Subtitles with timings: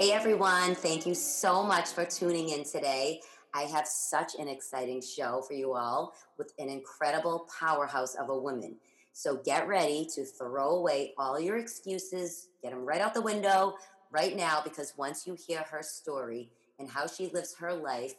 [0.00, 3.20] Hey everyone, thank you so much for tuning in today.
[3.52, 8.38] I have such an exciting show for you all with an incredible powerhouse of a
[8.38, 8.76] woman.
[9.12, 13.74] So get ready to throw away all your excuses, get them right out the window
[14.10, 16.48] right now, because once you hear her story
[16.78, 18.14] and how she lives her life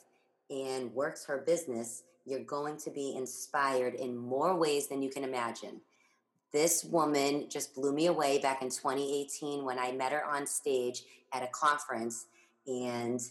[0.52, 5.24] and works her business, you're going to be inspired in more ways than you can
[5.24, 5.82] imagine.
[6.52, 11.04] This woman just blew me away back in 2018 when I met her on stage
[11.32, 12.26] at a conference.
[12.68, 13.22] And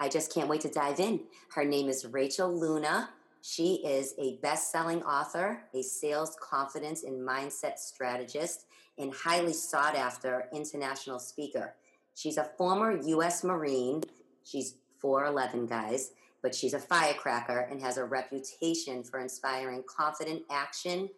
[0.00, 1.20] I just can't wait to dive in.
[1.54, 3.10] Her name is Rachel Luna.
[3.40, 8.66] She is a best selling author, a sales confidence and mindset strategist,
[8.98, 11.76] and highly sought after international speaker.
[12.16, 13.44] She's a former U.S.
[13.44, 14.02] Marine.
[14.42, 21.08] She's 4'11, guys, but she's a firecracker and has a reputation for inspiring confident action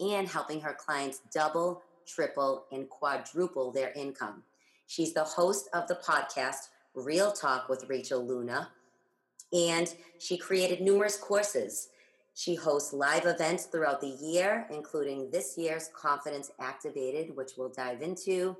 [0.00, 4.42] and helping her clients double, triple, and quadruple their income.
[4.86, 8.70] She's the host of the podcast Real Talk with Rachel Luna,
[9.52, 11.88] and she created numerous courses.
[12.34, 18.02] She hosts live events throughout the year, including this year's Confidence Activated, which we'll dive
[18.02, 18.56] into.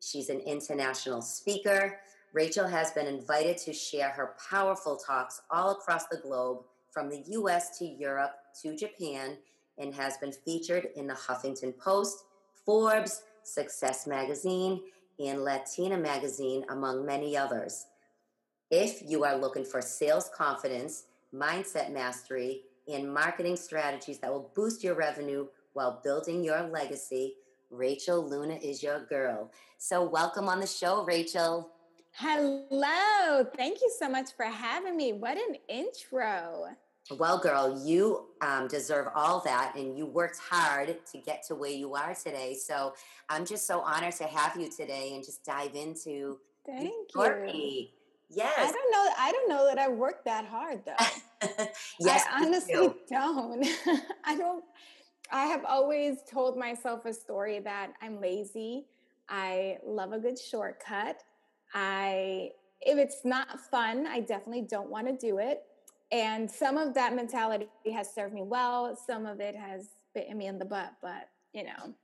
[0.00, 2.00] She's an international speaker.
[2.32, 7.22] Rachel has been invited to share her powerful talks all across the globe, from the
[7.28, 9.38] US to Europe to Japan,
[9.78, 12.24] and has been featured in the Huffington Post,
[12.64, 14.80] Forbes, Success Magazine,
[15.18, 17.86] and Latina Magazine, among many others.
[18.70, 22.62] If you are looking for sales confidence, mindset mastery,
[22.92, 27.34] and marketing strategies that will boost your revenue while building your legacy,
[27.70, 29.50] Rachel Luna is your girl.
[29.78, 31.70] So, welcome on the show, Rachel.
[32.12, 33.44] Hello.
[33.56, 35.14] Thank you so much for having me.
[35.14, 36.66] What an intro.
[37.10, 41.70] Well, girl, you um, deserve all that, and you worked hard to get to where
[41.70, 42.54] you are today.
[42.54, 42.94] So
[43.28, 47.88] I'm just so honored to have you today and just dive into Thank you.
[48.34, 48.54] Yes.
[48.56, 49.12] I don't know.
[49.18, 51.66] I don't know that I worked that hard though.
[52.00, 52.94] yes, I honestly do.
[53.10, 53.66] don't.
[54.24, 54.64] I don't.
[55.30, 58.86] I have always told myself a story that I'm lazy.
[59.28, 61.22] I love a good shortcut.
[61.74, 65.64] I if it's not fun, I definitely don't want to do it
[66.12, 70.46] and some of that mentality has served me well some of it has bitten me
[70.46, 71.94] in the butt but you know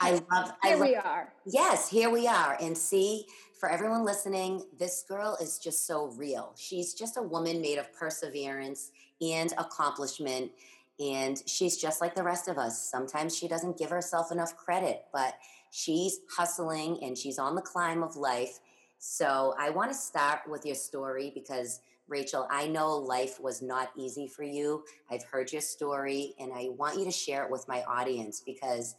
[0.00, 1.32] i love here I we are.
[1.46, 2.56] Yes here we are.
[2.60, 3.26] And see
[3.58, 6.52] for everyone listening this girl is just so real.
[6.56, 10.50] She's just a woman made of perseverance and accomplishment
[10.98, 12.90] and she's just like the rest of us.
[12.90, 15.34] Sometimes she doesn't give herself enough credit but
[15.70, 18.58] she's hustling and she's on the climb of life.
[18.98, 23.90] So i want to start with your story because Rachel, I know life was not
[23.96, 24.84] easy for you.
[25.10, 28.94] I've heard your story and I want you to share it with my audience because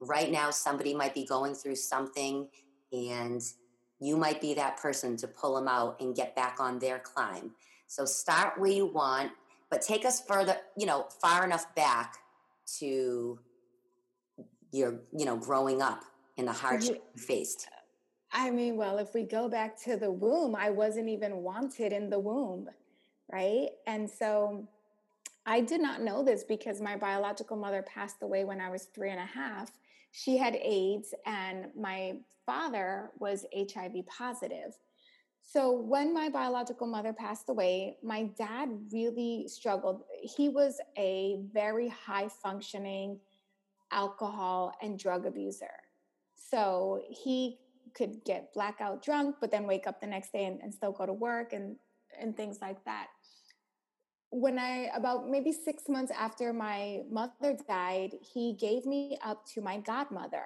[0.00, 2.48] right now somebody might be going through something
[2.92, 3.42] and
[4.00, 7.50] you might be that person to pull them out and get back on their climb.
[7.86, 9.32] So start where you want,
[9.70, 12.16] but take us further, you know, far enough back
[12.78, 13.38] to
[14.72, 16.04] your, you know, growing up
[16.36, 17.68] in the hardship you faced.
[18.32, 22.10] I mean, well, if we go back to the womb, I wasn't even wanted in
[22.10, 22.68] the womb,
[23.32, 23.68] right?
[23.86, 24.68] And so
[25.46, 29.10] I did not know this because my biological mother passed away when I was three
[29.10, 29.70] and a half.
[30.12, 34.76] She had AIDS, and my father was HIV positive.
[35.40, 40.02] So when my biological mother passed away, my dad really struggled.
[40.22, 43.18] He was a very high functioning
[43.90, 45.72] alcohol and drug abuser.
[46.34, 47.58] So he
[47.98, 51.04] could get blackout drunk, but then wake up the next day and, and still go
[51.04, 51.76] to work and
[52.20, 53.08] and things like that.
[54.30, 59.60] When I about maybe six months after my mother died, he gave me up to
[59.60, 60.44] my godmother.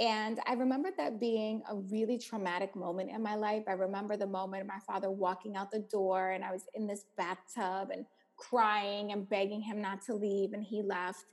[0.00, 3.62] And I remember that being a really traumatic moment in my life.
[3.68, 7.04] I remember the moment my father walking out the door and I was in this
[7.16, 8.04] bathtub and
[8.36, 11.24] crying and begging him not to leave, and he left.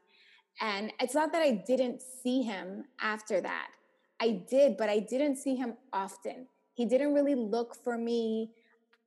[0.59, 3.69] And it's not that I didn't see him after that.
[4.21, 6.47] I did, but I didn't see him often.
[6.73, 8.51] He didn't really look for me.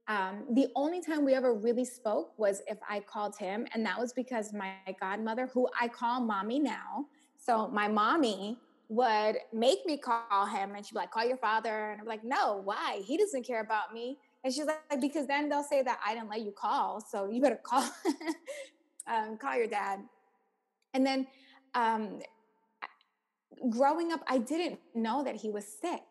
[0.08, 3.98] Um, the only time we ever really spoke was if I called him, and that
[3.98, 7.06] was because my godmother, who I call mommy now,
[7.38, 8.58] so my mommy
[8.88, 12.24] would make me call him, and she'd be like, "Call your father," and I'm like,
[12.24, 13.00] "No, why?
[13.06, 16.28] He doesn't care about me." And she's like, because then they'll say that I didn't
[16.28, 17.00] let you call.
[17.00, 17.88] So you better call,
[19.06, 20.00] um, call your dad.
[20.92, 21.26] And then
[21.74, 22.20] um,
[23.70, 26.02] growing up, I didn't know that he was sick.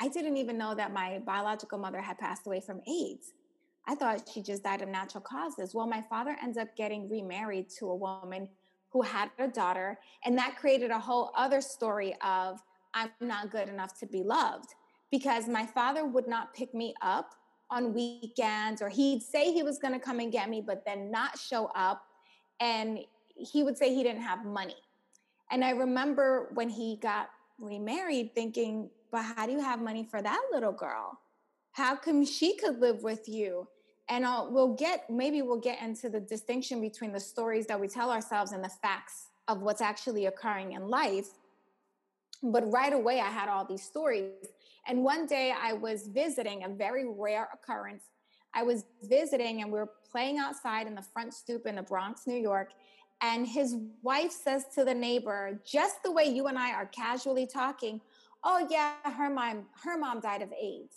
[0.00, 3.32] I didn't even know that my biological mother had passed away from AIDS.
[3.88, 5.74] I thought she just died of natural causes.
[5.74, 8.48] Well, my father ends up getting remarried to a woman
[8.90, 12.60] who had a daughter, and that created a whole other story of
[12.94, 14.74] I'm not good enough to be loved
[15.10, 17.34] because my father would not pick me up
[17.70, 21.10] on weekends or he'd say he was going to come and get me but then
[21.10, 22.06] not show up
[22.60, 23.00] and
[23.36, 24.76] he would say he didn't have money.
[25.50, 30.20] And I remember when he got remarried thinking, but how do you have money for
[30.20, 31.18] that little girl?
[31.72, 33.68] How come she could live with you?
[34.08, 37.88] And I'll, we'll get, maybe we'll get into the distinction between the stories that we
[37.88, 41.28] tell ourselves and the facts of what's actually occurring in life.
[42.42, 44.46] But right away, I had all these stories.
[44.86, 48.04] And one day I was visiting, a very rare occurrence.
[48.54, 52.26] I was visiting and we were playing outside in the front stoop in the Bronx,
[52.26, 52.70] New York.
[53.22, 57.46] And his wife says to the neighbor, just the way you and I are casually
[57.46, 58.00] talking,
[58.44, 60.96] oh yeah, her mom, her mom died of AIDS.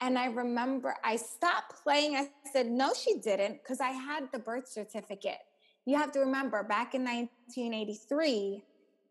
[0.00, 2.16] And I remember I stopped playing.
[2.16, 5.38] I said, no, she didn't, because I had the birth certificate.
[5.86, 8.62] You have to remember back in 1983,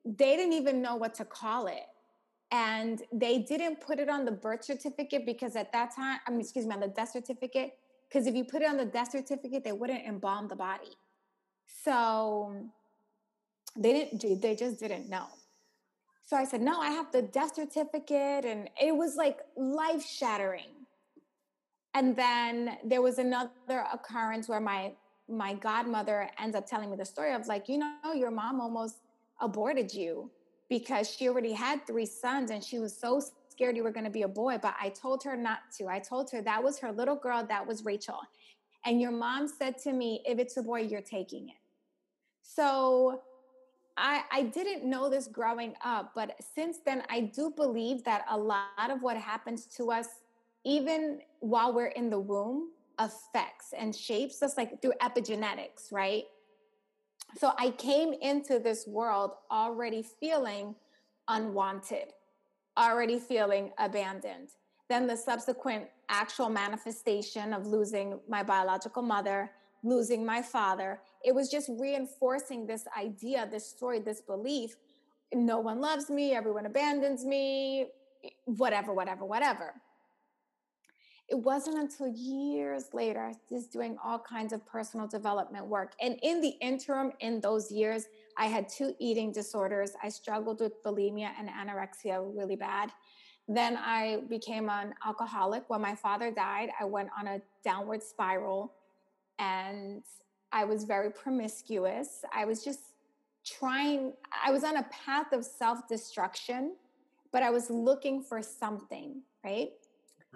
[0.05, 1.87] they didn't even know what to call it.
[2.51, 6.41] And they didn't put it on the birth certificate because at that time, I mean,
[6.41, 7.77] excuse me, on the death certificate,
[8.09, 10.97] because if you put it on the death certificate, they wouldn't embalm the body.
[11.83, 12.55] So
[13.75, 15.27] they didn't, they just didn't know.
[16.25, 18.45] So I said, no, I have the death certificate.
[18.45, 20.69] And it was like life shattering.
[21.93, 24.93] And then there was another occurrence where my
[25.27, 28.97] my godmother ends up telling me the story of like, you know, your mom almost
[29.39, 30.29] aborted you
[30.69, 34.11] because she already had three sons and she was so scared you were going to
[34.11, 34.57] be a boy.
[34.61, 35.87] But I told her not to.
[35.87, 38.19] I told her that was her little girl, that was Rachel.
[38.85, 41.55] And your mom said to me, if it's a boy, you're taking it.
[42.55, 43.21] So
[43.97, 48.37] I, I didn't know this growing up, but since then, I do believe that a
[48.37, 50.07] lot of what happens to us,
[50.65, 52.69] even while we're in the womb,
[52.99, 56.25] affects and shapes us like through epigenetics, right?
[57.37, 60.75] So I came into this world already feeling
[61.29, 62.13] unwanted,
[62.77, 64.49] already feeling abandoned.
[64.89, 69.51] Then the subsequent actual manifestation of losing my biological mother,
[69.83, 74.75] losing my father, it was just reinforcing this idea, this story, this belief
[75.33, 77.87] no one loves me, everyone abandons me,
[78.45, 79.73] whatever, whatever, whatever.
[81.29, 85.93] It wasn't until years later, just doing all kinds of personal development work.
[86.01, 88.07] And in the interim, in those years,
[88.37, 89.93] I had two eating disorders.
[90.03, 92.91] I struggled with bulimia and anorexia really bad.
[93.47, 95.63] Then I became an alcoholic.
[95.69, 98.73] When my father died, I went on a downward spiral
[99.41, 100.03] and
[100.53, 102.23] I was very promiscuous.
[102.33, 102.79] I was just
[103.45, 104.13] trying,
[104.45, 106.75] I was on a path of self destruction,
[107.33, 109.71] but I was looking for something, right?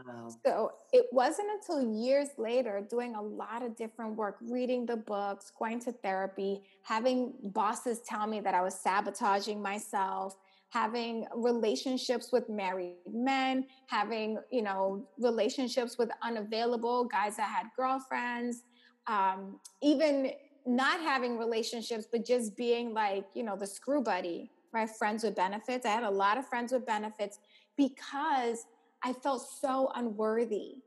[0.05, 0.29] Wow.
[0.45, 5.51] So it wasn't until years later, doing a lot of different work, reading the books,
[5.57, 10.35] going to therapy, having bosses tell me that I was sabotaging myself,
[10.69, 18.63] having relationships with married men, having, you know, relationships with unavailable guys that had girlfriends,
[19.07, 20.31] um, even
[20.65, 24.89] not having relationships, but just being like, you know, the screw buddy, right?
[24.89, 25.85] Friends with benefits.
[25.85, 27.39] I had a lot of friends with benefits
[27.77, 28.65] because
[29.03, 30.77] I felt so unworthy.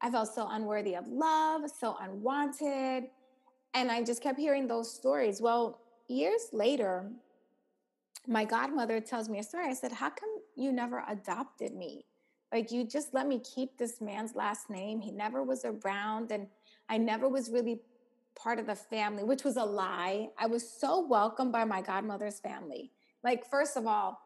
[0.00, 3.10] I felt so unworthy of love, so unwanted.
[3.74, 5.40] And I just kept hearing those stories.
[5.40, 7.10] Well, years later,
[8.26, 9.66] my godmother tells me a story.
[9.66, 12.04] I said, How come you never adopted me?
[12.52, 15.00] Like, you just let me keep this man's last name.
[15.00, 16.32] He never was around.
[16.32, 16.48] And
[16.90, 17.80] I never was really
[18.34, 20.28] part of the family, which was a lie.
[20.36, 22.90] I was so welcomed by my godmother's family.
[23.22, 24.20] Like, first of all,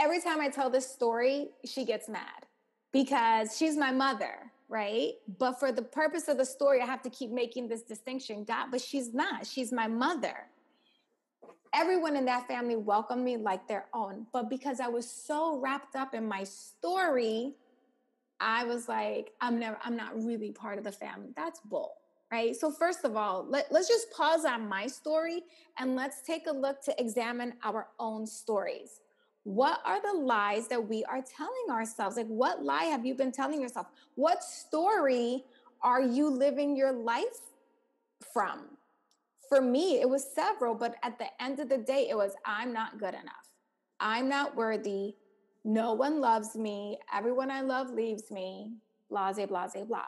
[0.00, 2.46] every time I tell this story, she gets mad
[2.92, 5.12] because she's my mother, right?
[5.38, 8.44] But for the purpose of the story, I have to keep making this distinction.
[8.44, 9.46] God, but she's not.
[9.46, 10.46] She's my mother.
[11.74, 14.26] Everyone in that family welcomed me like their own.
[14.32, 17.54] But because I was so wrapped up in my story,
[18.40, 21.32] I was like, I'm never, I'm not really part of the family.
[21.36, 21.94] That's bull,
[22.30, 22.54] right?
[22.54, 25.42] So, first of all, let, let's just pause on my story
[25.78, 29.00] and let's take a look to examine our own stories.
[29.44, 32.16] What are the lies that we are telling ourselves?
[32.16, 33.86] Like, what lie have you been telling yourself?
[34.16, 35.44] What story
[35.82, 37.40] are you living your life
[38.32, 38.64] from?
[39.48, 42.72] For me, it was several, but at the end of the day, it was I'm
[42.72, 43.46] not good enough.
[44.00, 45.14] I'm not worthy.
[45.66, 46.96] No one loves me.
[47.12, 48.70] Everyone I love leaves me.
[49.10, 50.04] blase, blase, blah.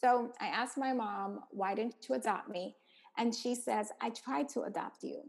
[0.00, 2.74] So I asked my mom, why didn't you adopt me?
[3.18, 5.28] And she says, I tried to adopt you.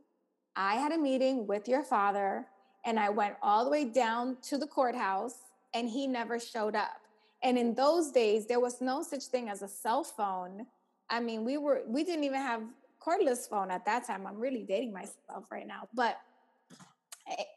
[0.55, 2.45] I had a meeting with your father
[2.85, 5.39] and I went all the way down to the courthouse
[5.73, 7.01] and he never showed up.
[7.43, 10.67] And in those days, there was no such thing as a cell phone.
[11.09, 12.61] I mean, we were we didn't even have
[13.05, 14.25] cordless phone at that time.
[14.25, 16.17] I'm really dating myself right now, but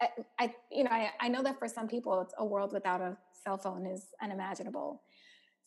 [0.01, 3.01] I, I you know, I, I know that for some people, it's a world without
[3.01, 5.03] a cell phone is unimaginable.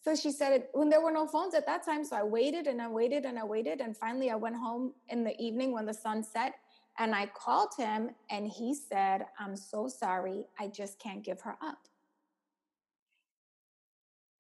[0.01, 2.05] So she said when there were no phones at that time.
[2.05, 3.81] So I waited and I waited and I waited.
[3.81, 6.53] And finally, I went home in the evening when the sun set
[7.00, 10.45] and I called him and he said, I'm so sorry.
[10.59, 11.79] I just can't give her up.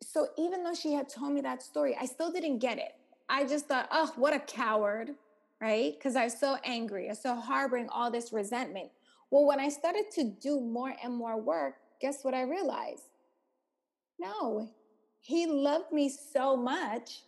[0.03, 2.93] So even though she had told me that story, I still didn't get it.
[3.27, 5.15] I just thought, oh, what a coward,
[5.59, 5.93] right?
[5.97, 7.07] Because I was so angry.
[7.07, 8.91] I was so harboring all this resentment.
[9.31, 13.03] Well, when I started to do more and more work, guess what I realized?
[14.19, 14.69] No,
[15.19, 17.21] he loved me so much.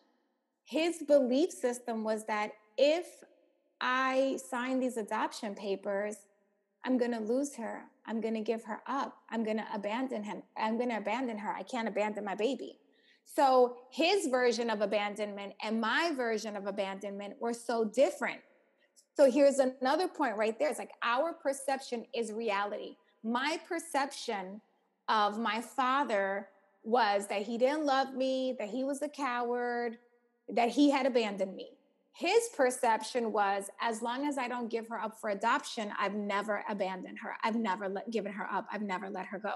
[0.66, 3.24] His belief system was that if
[3.82, 6.18] I sign these adoption papers,
[6.84, 7.84] I'm going to lose her.
[8.06, 9.18] I'm going to give her up.
[9.30, 10.44] I'm going to abandon him.
[10.56, 11.52] I'm going to abandon her.
[11.52, 12.80] I can't abandon my baby.
[13.26, 18.40] So his version of abandonment and my version of abandonment were so different.
[19.18, 20.70] So here's another point right there.
[20.70, 22.98] It's like our perception is reality.
[23.24, 24.62] My perception
[25.10, 26.50] of my father
[26.84, 29.98] was that he didn't love me, that he was a coward,
[30.50, 31.70] that he had abandoned me.
[32.14, 36.64] His perception was as long as I don't give her up for adoption, I've never
[36.70, 37.34] abandoned her.
[37.44, 38.68] I've never let, given her up.
[38.72, 39.56] I've never let her go.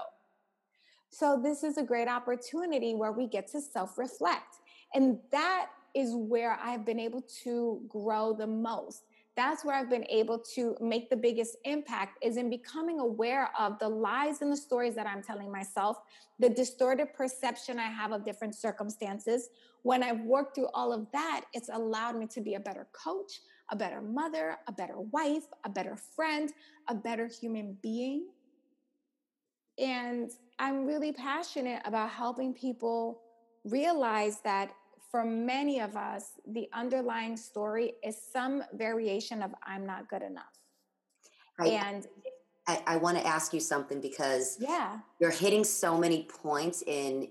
[1.10, 4.56] So, this is a great opportunity where we get to self reflect.
[4.94, 10.06] And that is where I've been able to grow the most that's where I've been
[10.10, 14.56] able to make the biggest impact is in becoming aware of the lies and the
[14.56, 15.98] stories that I'm telling myself,
[16.38, 19.48] the distorted perception I have of different circumstances.
[19.82, 23.40] When I've worked through all of that, it's allowed me to be a better coach,
[23.70, 26.52] a better mother, a better wife, a better friend,
[26.88, 28.26] a better human being.
[29.78, 33.22] And I'm really passionate about helping people
[33.64, 34.72] realize that
[35.12, 40.58] for many of us, the underlying story is some variation of I'm not good enough.
[41.60, 42.06] I, and
[42.66, 47.28] I, I want to ask you something because yeah, you're hitting so many points in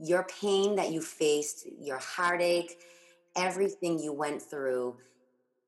[0.00, 2.78] your pain that you faced, your heartache,
[3.34, 4.96] everything you went through.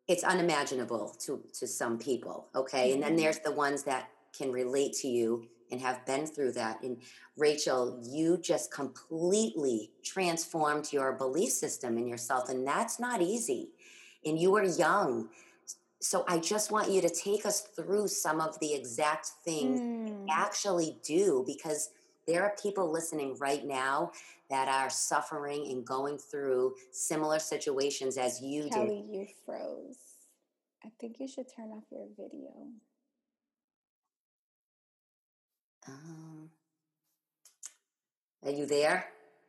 [0.07, 2.91] It's unimaginable to to some people, okay?
[2.91, 2.95] Mm-hmm.
[2.95, 3.23] And then mm-hmm.
[3.23, 6.83] there's the ones that can relate to you and have been through that.
[6.83, 6.99] And
[7.37, 13.71] Rachel, you just completely transformed your belief system in yourself, and that's not easy.
[14.25, 15.29] And you were young.
[16.01, 20.27] So I just want you to take us through some of the exact things mm.
[20.31, 21.91] actually do because
[22.27, 24.13] there are people listening right now
[24.51, 29.15] that are suffering and going through similar situations as you Kelly, did.
[29.15, 29.97] you froze.
[30.85, 32.51] I think you should turn off your video.
[35.89, 36.51] Um,
[38.45, 39.07] are you there?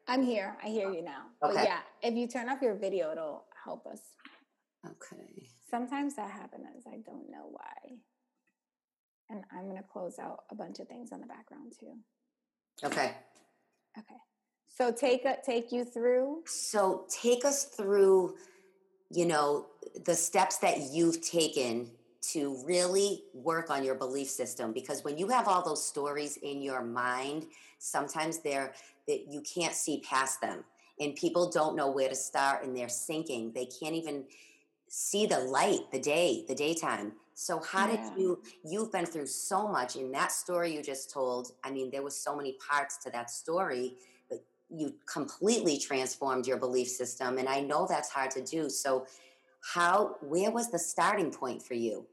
[0.07, 0.57] I'm here.
[0.63, 1.25] I hear you now.
[1.43, 1.53] Okay.
[1.53, 4.01] But yeah, if you turn off your video, it'll help us.
[4.85, 5.47] Okay.
[5.69, 6.85] Sometimes that happens.
[6.87, 7.97] I don't know why.
[9.29, 11.93] And I'm going to close out a bunch of things on the background too.
[12.83, 13.13] Okay.
[13.97, 14.15] Okay.
[14.67, 16.43] So take a, take you through.
[16.45, 18.35] So take us through,
[19.11, 19.67] you know,
[20.05, 21.91] the steps that you've taken
[22.21, 26.61] to really work on your belief system because when you have all those stories in
[26.61, 27.45] your mind
[27.79, 28.73] sometimes they're
[29.07, 30.63] that you can't see past them
[30.99, 33.51] and people don't know where to start and they're sinking.
[33.53, 34.25] They can't even
[34.89, 37.13] see the light the day the daytime.
[37.35, 37.95] So how yeah.
[37.95, 41.89] did you you've been through so much in that story you just told i mean
[41.91, 43.93] there was so many parts to that story
[44.29, 48.69] but you completely transformed your belief system and i know that's hard to do.
[48.69, 49.05] So
[49.61, 52.05] how where was the starting point for you?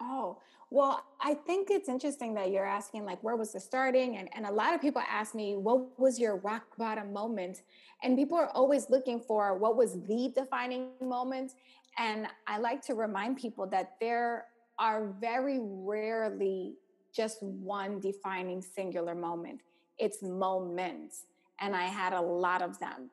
[0.00, 0.38] Oh
[0.70, 4.16] well i think it's interesting that you're asking like where was the starting?
[4.16, 7.62] And, and a lot of people ask me what was your rock bottom moment?
[8.02, 11.52] And people are always looking for what was the defining moment.
[11.98, 14.46] And i like to remind people that there
[14.78, 16.74] are very rarely
[17.14, 19.60] just one defining singular moment.
[19.98, 21.26] It's moments.
[21.60, 23.10] And i had a lot of them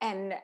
[0.00, 0.34] and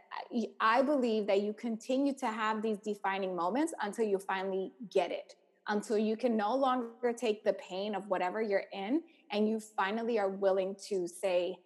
[0.60, 5.34] I believe that you continue to have these defining moments until you finally get it,
[5.68, 10.18] until you can no longer take the pain of whatever you're in and you finally
[10.18, 11.56] are willing to say,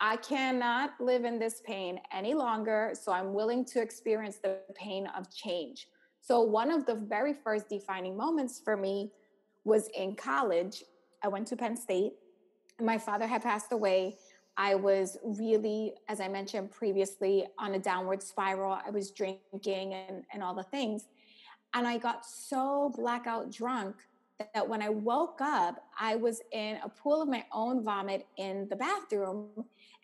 [0.00, 2.92] I cannot live in this pain any longer.
[2.94, 5.88] So I'm willing to experience the pain of change.
[6.20, 9.10] So, one of the very first defining moments for me
[9.64, 10.84] was in college.
[11.24, 12.12] I went to Penn State.
[12.80, 14.18] My father had passed away
[14.58, 18.76] I was really, as I mentioned previously, on a downward spiral.
[18.84, 21.04] I was drinking and, and all the things.
[21.74, 23.94] And I got so blackout drunk
[24.54, 28.66] that when I woke up, I was in a pool of my own vomit in
[28.68, 29.46] the bathroom.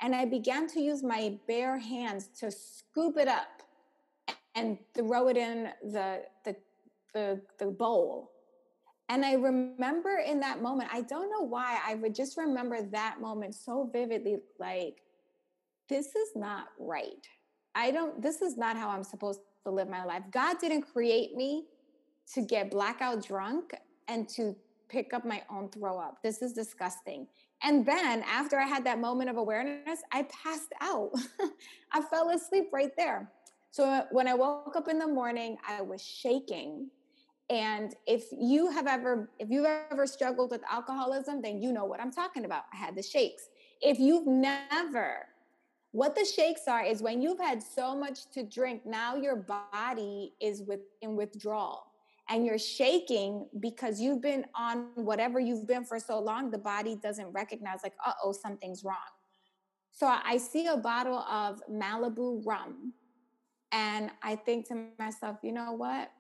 [0.00, 3.62] And I began to use my bare hands to scoop it up
[4.54, 6.54] and throw it in the, the,
[7.12, 8.30] the, the bowl.
[9.08, 13.20] And I remember in that moment, I don't know why, I would just remember that
[13.20, 15.02] moment so vividly like,
[15.88, 17.26] this is not right.
[17.74, 20.22] I don't, this is not how I'm supposed to live my life.
[20.30, 21.64] God didn't create me
[22.32, 23.74] to get blackout drunk
[24.08, 24.56] and to
[24.88, 26.22] pick up my own throw up.
[26.22, 27.26] This is disgusting.
[27.62, 31.10] And then after I had that moment of awareness, I passed out.
[31.92, 33.30] I fell asleep right there.
[33.70, 36.90] So when I woke up in the morning, I was shaking.
[37.50, 42.00] And if you have ever, if you've ever struggled with alcoholism, then you know what
[42.00, 42.62] I'm talking about.
[42.72, 43.48] I had the shakes.
[43.82, 45.26] If you've never,
[45.92, 49.36] what the shakes are is when you've had so much to drink, now your
[49.72, 51.86] body is with in withdrawal
[52.30, 56.96] and you're shaking because you've been on whatever you've been for so long, the body
[56.96, 58.96] doesn't recognize, like, uh oh, something's wrong.
[59.92, 62.94] So I see a bottle of Malibu rum
[63.70, 66.10] and I think to myself, you know what?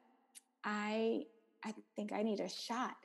[0.64, 1.22] I
[1.64, 2.96] I think I need a shot.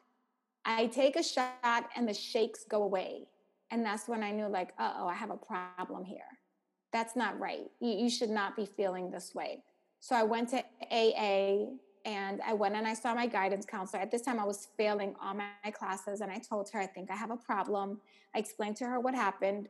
[0.65, 3.27] I take a shot and the shakes go away.
[3.71, 6.21] And that's when I knew, like, uh oh, I have a problem here.
[6.91, 7.69] That's not right.
[7.79, 9.63] You, you should not be feeling this way.
[9.99, 11.67] So I went to AA
[12.05, 14.01] and I went and I saw my guidance counselor.
[14.01, 17.11] At this time, I was failing all my classes, and I told her, I think
[17.11, 17.99] I have a problem.
[18.33, 19.67] I explained to her what happened,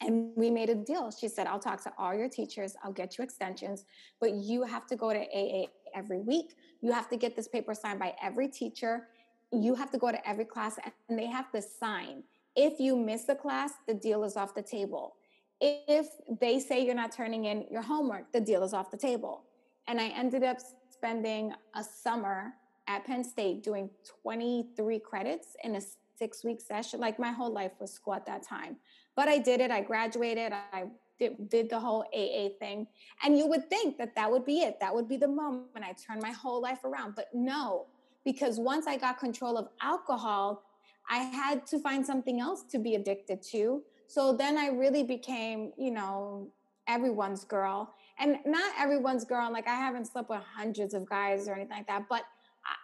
[0.00, 1.10] and we made a deal.
[1.10, 3.84] She said, I'll talk to all your teachers, I'll get you extensions,
[4.20, 6.54] but you have to go to AA every week.
[6.80, 9.08] You have to get this paper signed by every teacher.
[9.52, 12.22] You have to go to every class, and they have to sign.
[12.56, 15.16] If you miss a class, the deal is off the table.
[15.60, 16.06] If
[16.40, 19.44] they say you're not turning in your homework, the deal is off the table.
[19.88, 20.58] And I ended up
[20.90, 22.54] spending a summer
[22.88, 23.90] at Penn State doing
[24.22, 25.80] 23 credits in a
[26.18, 27.00] six week session.
[27.00, 28.76] Like my whole life was school at that time.
[29.16, 29.70] But I did it.
[29.70, 30.52] I graduated.
[30.52, 30.84] I
[31.22, 32.86] did, did, the whole AA thing.
[33.22, 34.78] And you would think that that would be it.
[34.80, 37.14] That would be the moment I turned my whole life around.
[37.14, 37.86] But no,
[38.24, 40.62] because once I got control of alcohol,
[41.08, 43.82] I had to find something else to be addicted to.
[44.06, 46.48] So then I really became, you know,
[46.86, 49.52] everyone's girl and not everyone's girl.
[49.52, 52.24] Like I haven't slept with hundreds of guys or anything like that, but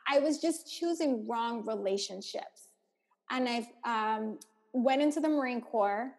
[0.09, 2.68] I, was just choosing wrong relationships.
[3.31, 4.38] And I um,
[4.72, 6.12] went into the Marine Corps.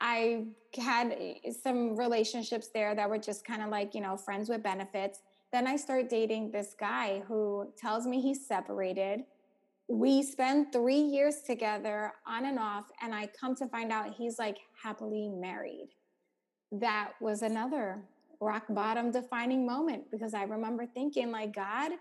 [0.00, 4.48] I had eh, some relationships there that were just kind of like, you know, friends
[4.48, 5.20] with benefits.
[5.52, 9.24] Then I start dating this guy who tells me he's separated.
[9.88, 14.38] We spend three years together on and off, and I come to find out he's
[14.38, 15.88] like happily married.
[16.70, 18.00] That was another
[18.40, 21.92] rock bottom defining moment because I remember thinking, like, God,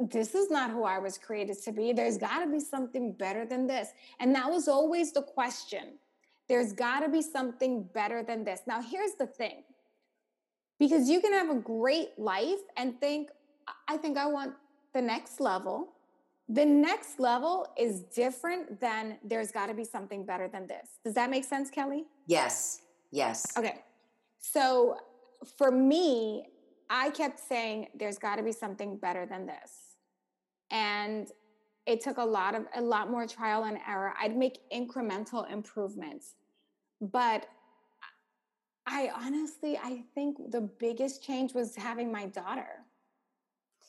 [0.00, 1.92] this is not who I was created to be.
[1.92, 3.88] There's got to be something better than this.
[4.18, 5.98] And that was always the question.
[6.50, 8.62] There's got to be something better than this.
[8.66, 9.62] Now, here's the thing
[10.80, 13.28] because you can have a great life and think,
[13.86, 14.54] I think I want
[14.92, 15.92] the next level.
[16.48, 20.98] The next level is different than there's got to be something better than this.
[21.04, 22.06] Does that make sense, Kelly?
[22.26, 22.82] Yes.
[23.12, 23.56] Yes.
[23.56, 23.84] Okay.
[24.40, 24.96] So
[25.56, 26.46] for me,
[26.90, 29.70] I kept saying, there's got to be something better than this.
[30.72, 31.30] And
[31.86, 34.14] it took a lot of a lot more trial and error.
[34.20, 36.34] I'd make incremental improvements.
[37.00, 37.46] But
[38.86, 42.84] I honestly, I think the biggest change was having my daughter.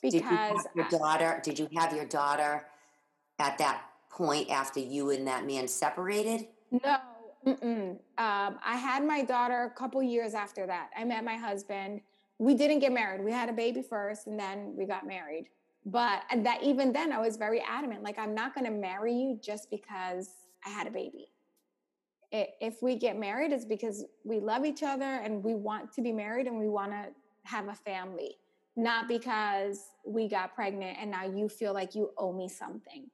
[0.00, 2.66] Because did you your daughter, did you have your daughter
[3.38, 6.46] at that point after you and that man separated?
[6.70, 6.98] No,
[7.46, 10.90] um, I had my daughter a couple years after that.
[10.96, 12.00] I met my husband.
[12.38, 13.22] We didn't get married.
[13.22, 15.48] We had a baby first, and then we got married.
[15.84, 18.02] But that even then, I was very adamant.
[18.02, 20.30] Like, I'm not going to marry you just because
[20.64, 21.31] I had a baby.
[22.32, 26.12] If we get married, it's because we love each other and we want to be
[26.12, 27.08] married and we want to
[27.44, 28.38] have a family,
[28.74, 33.10] not because we got pregnant and now you feel like you owe me something.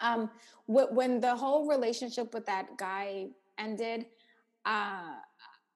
[0.00, 0.30] Um,
[0.66, 4.06] when the whole relationship with that guy ended,
[4.66, 5.14] uh,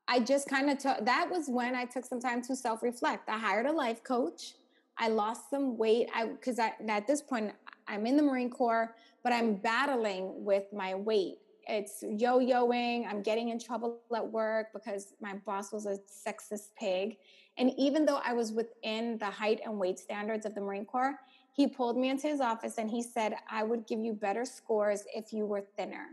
[0.08, 3.28] I just kind of took that was when I took some time to self reflect.
[3.28, 4.54] I hired a life coach.
[4.98, 6.08] I lost some weight.
[6.14, 7.52] I because at this point
[7.88, 11.38] I'm in the Marine Corps, but I'm battling with my weight.
[11.68, 13.06] It's yo yoing.
[13.08, 17.16] I'm getting in trouble at work because my boss was a sexist pig.
[17.58, 21.18] And even though I was within the height and weight standards of the Marine Corps,
[21.52, 25.04] he pulled me into his office and he said, I would give you better scores
[25.14, 26.06] if you were thinner.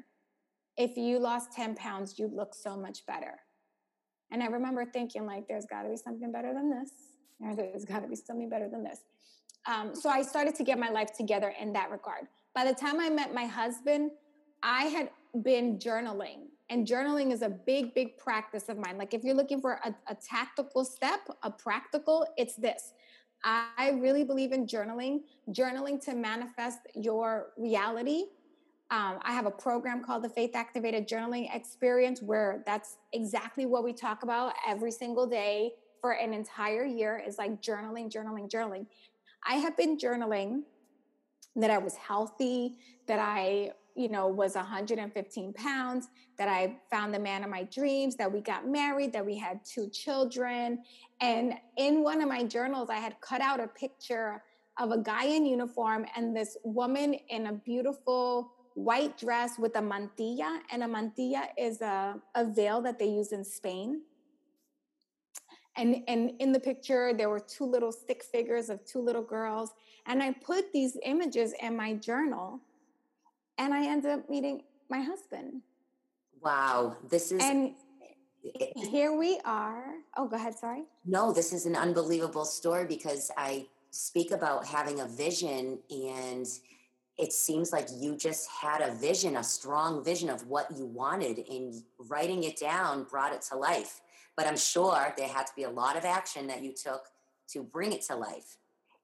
[0.77, 3.33] if you lost 10 pounds, you'd look so much better.
[4.31, 6.91] And I remember thinking, like, there's got to be something better than this.
[7.57, 8.99] There's got to be something better than this.
[9.65, 12.27] Um, so I started to get my life together in that regard.
[12.55, 14.11] By the time I met my husband,
[14.63, 15.09] I had
[15.43, 18.97] been journaling, and journaling is a big, big practice of mine.
[18.97, 22.93] Like, if you're looking for a, a tactical step, a practical, it's this.
[23.43, 28.23] I really believe in journaling, journaling to manifest your reality
[28.91, 33.83] um, I have a program called the Faith Activated Journaling Experience where that's exactly what
[33.83, 38.87] we talk about every single day for an entire year is like journaling, journaling, journaling.
[39.47, 40.63] I have been journaling
[41.55, 46.07] that I was healthy, that I, you know, was 115 pounds,
[46.37, 49.59] that I found the man of my dreams, that we got married, that we had
[49.65, 50.79] two children.
[51.19, 54.41] And in one of my journals, I had cut out a picture
[54.79, 59.81] of a guy in uniform and this woman in a beautiful white dress with a
[59.81, 64.01] mantilla, and a mantilla is a, a veil that they use in Spain.
[65.75, 69.71] And, and in the picture, there were two little stick figures of two little girls.
[70.05, 72.61] And I put these images in my journal,
[73.59, 75.61] and I ended up meeting my husband.
[76.41, 77.43] Wow, this is.
[77.43, 77.75] And
[78.75, 79.83] here we are.
[80.17, 80.57] Oh, go ahead.
[80.57, 80.83] Sorry.
[81.05, 86.47] No, this is an unbelievable story because I speak about having a vision and
[87.17, 91.43] it seems like you just had a vision, a strong vision of what you wanted,
[91.49, 93.99] and writing it down brought it to life.
[94.37, 97.01] But I'm sure there had to be a lot of action that you took
[97.49, 98.55] to bring it to life.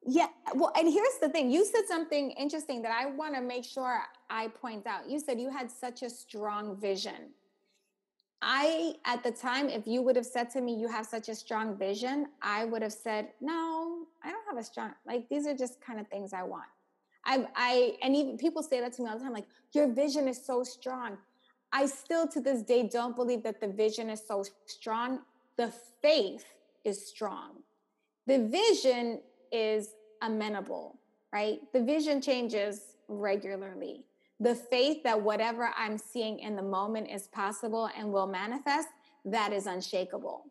[0.08, 0.28] Yeah.
[0.54, 4.02] Well, and here's the thing you said something interesting that I want to make sure
[4.30, 5.10] I point out.
[5.10, 7.32] You said you had such a strong vision.
[8.42, 11.36] I, at the time, if you would have said to me, you have such a
[11.36, 15.56] strong vision, I would have said, no, I don't have a strong, like, these are
[15.56, 16.68] just kind of things I want.
[17.26, 20.28] I, I, and even people say that to me all the time, like, your vision
[20.28, 21.18] is so strong.
[21.74, 25.22] I still to this day don't believe that the vision is so strong.
[25.58, 26.46] The faith
[26.84, 27.64] is strong.
[28.28, 30.98] The vision is amenable,
[31.34, 31.60] right?
[31.74, 34.04] The vision changes regularly.
[34.40, 38.90] The faith that whatever I'm seeing in the moment is possible and will manifest,
[39.24, 40.46] that is unshakable.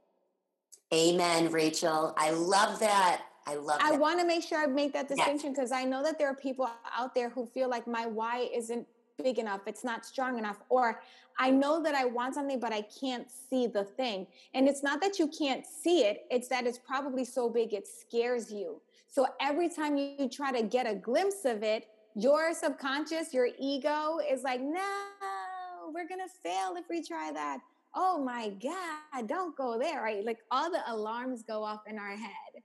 [0.93, 2.15] Amen, Rachel.
[2.17, 3.23] I love that.
[3.47, 3.93] I love that.
[3.93, 6.37] I want to make sure I make that distinction because I know that there are
[6.37, 8.87] people out there who feel like my why isn't
[9.23, 11.01] big enough, it's not strong enough, or
[11.39, 14.27] I know that I want something, but I can't see the thing.
[14.55, 17.87] And it's not that you can't see it, it's that it's probably so big it
[17.87, 18.81] scares you.
[19.15, 24.19] So every time you try to get a glimpse of it, your subconscious, your ego
[24.29, 24.83] is like, no,
[25.95, 27.59] we're going to fail if we try that.
[27.95, 30.25] Oh my God, don't go there, right?
[30.25, 32.63] Like all the alarms go off in our head.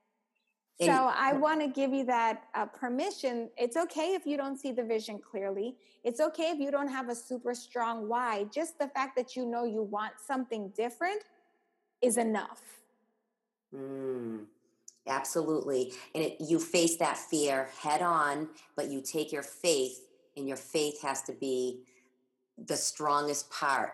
[0.82, 3.52] So I want to give you that uh, permission.
[3.56, 5.76] It's okay if you don't see the vision clearly.
[6.04, 8.46] It's okay if you don't have a super strong why.
[8.52, 11.22] Just the fact that you know you want something different
[12.02, 12.62] is enough.
[13.76, 14.46] Mm,
[15.10, 15.94] absolutely.
[16.16, 20.06] And it, you face that fear head on, but you take your faith,
[20.38, 21.82] and your faith has to be
[22.58, 23.94] the strongest part.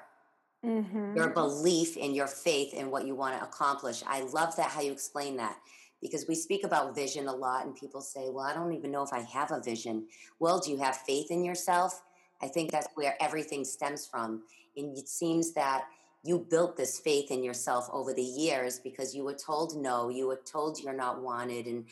[0.64, 1.16] Mm-hmm.
[1.16, 4.04] Your belief in your faith in what you want to accomplish.
[4.08, 5.58] I love that how you explain that
[6.02, 9.04] because we speak about vision a lot and people say, well, I don't even know
[9.04, 10.08] if I have a vision.
[10.40, 12.02] Well, do you have faith in yourself?
[12.42, 14.44] I think that's where everything stems from.
[14.76, 15.86] And it seems that
[16.26, 20.26] you built this faith in yourself over the years because you were told no, you
[20.26, 21.68] were told you're not wanted.
[21.68, 21.86] And,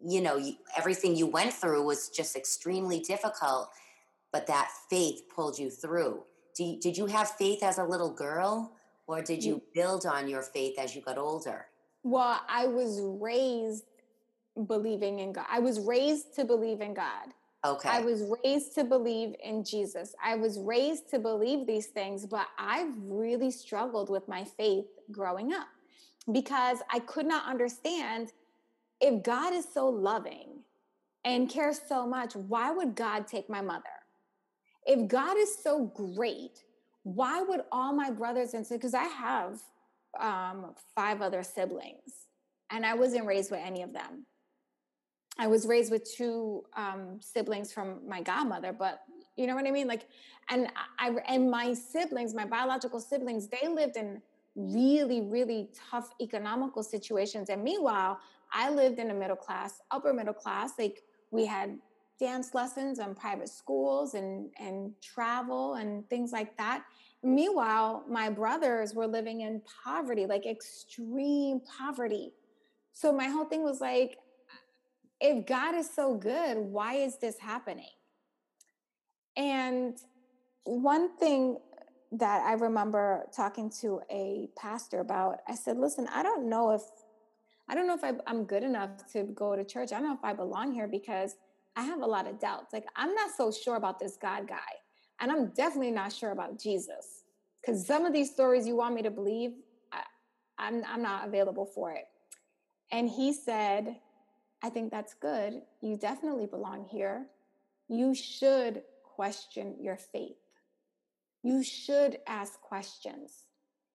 [0.00, 3.70] you know, you, everything you went through was just extremely difficult,
[4.32, 6.22] but that faith pulled you through.
[6.58, 8.72] You, did you have faith as a little girl
[9.08, 9.62] or did you mm.
[9.74, 11.66] build on your faith as you got older?
[12.04, 13.84] Well, I was raised
[14.66, 15.46] believing in God.
[15.50, 17.34] I was raised to believe in God.
[17.64, 17.88] Okay.
[17.88, 20.14] I was raised to believe in Jesus.
[20.22, 25.54] I was raised to believe these things, but I've really struggled with my faith growing
[25.54, 25.68] up
[26.30, 28.32] because I could not understand
[29.00, 30.60] if God is so loving
[31.24, 33.84] and cares so much, why would God take my mother?
[34.86, 36.62] If God is so great,
[37.02, 39.60] why would all my brothers and sisters, because I have
[40.20, 42.26] um, five other siblings,
[42.70, 44.26] and I wasn't raised with any of them.
[45.38, 49.00] I was raised with two um, siblings from my godmother, but
[49.36, 49.88] you know what I mean?
[49.88, 50.06] Like,
[50.48, 50.68] and
[50.98, 54.22] I and my siblings, my biological siblings, they lived in
[54.54, 57.50] really, really tough economical situations.
[57.50, 58.20] And meanwhile,
[58.52, 60.72] I lived in a middle class, upper middle class.
[60.78, 61.78] Like we had
[62.20, 66.84] dance lessons and private schools and and travel and things like that.
[67.24, 72.32] Meanwhile, my brothers were living in poverty, like extreme poverty.
[72.92, 74.18] So my whole thing was like,
[75.24, 77.88] if God is so good, why is this happening?
[79.36, 79.96] And
[80.64, 81.56] one thing
[82.12, 86.82] that I remember talking to a pastor about, I said, listen, I don't know if
[87.66, 89.90] I don't know if I, I'm good enough to go to church.
[89.90, 91.34] I don't know if I belong here because
[91.76, 92.74] I have a lot of doubts.
[92.74, 94.58] Like, I'm not so sure about this God guy.
[95.18, 97.24] And I'm definitely not sure about Jesus.
[97.62, 99.52] Because some of these stories you want me to believe,
[99.90, 100.02] I,
[100.58, 102.04] I'm, I'm not available for it.
[102.92, 103.96] And he said,
[104.64, 105.60] I think that's good.
[105.82, 107.26] You definitely belong here.
[107.88, 110.38] You should question your faith.
[111.42, 113.44] You should ask questions.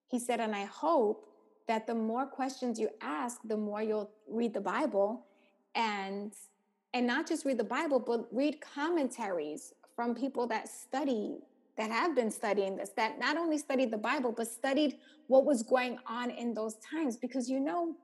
[0.06, 1.28] He said, and I hope
[1.66, 5.26] that the more questions you ask, the more you'll read the Bible
[5.74, 6.32] and
[6.94, 11.38] and not just read the Bible, but read commentaries from people that study
[11.76, 15.64] that have been studying this, that not only studied the Bible, but studied what was
[15.64, 17.16] going on in those times.
[17.16, 17.96] Because you know,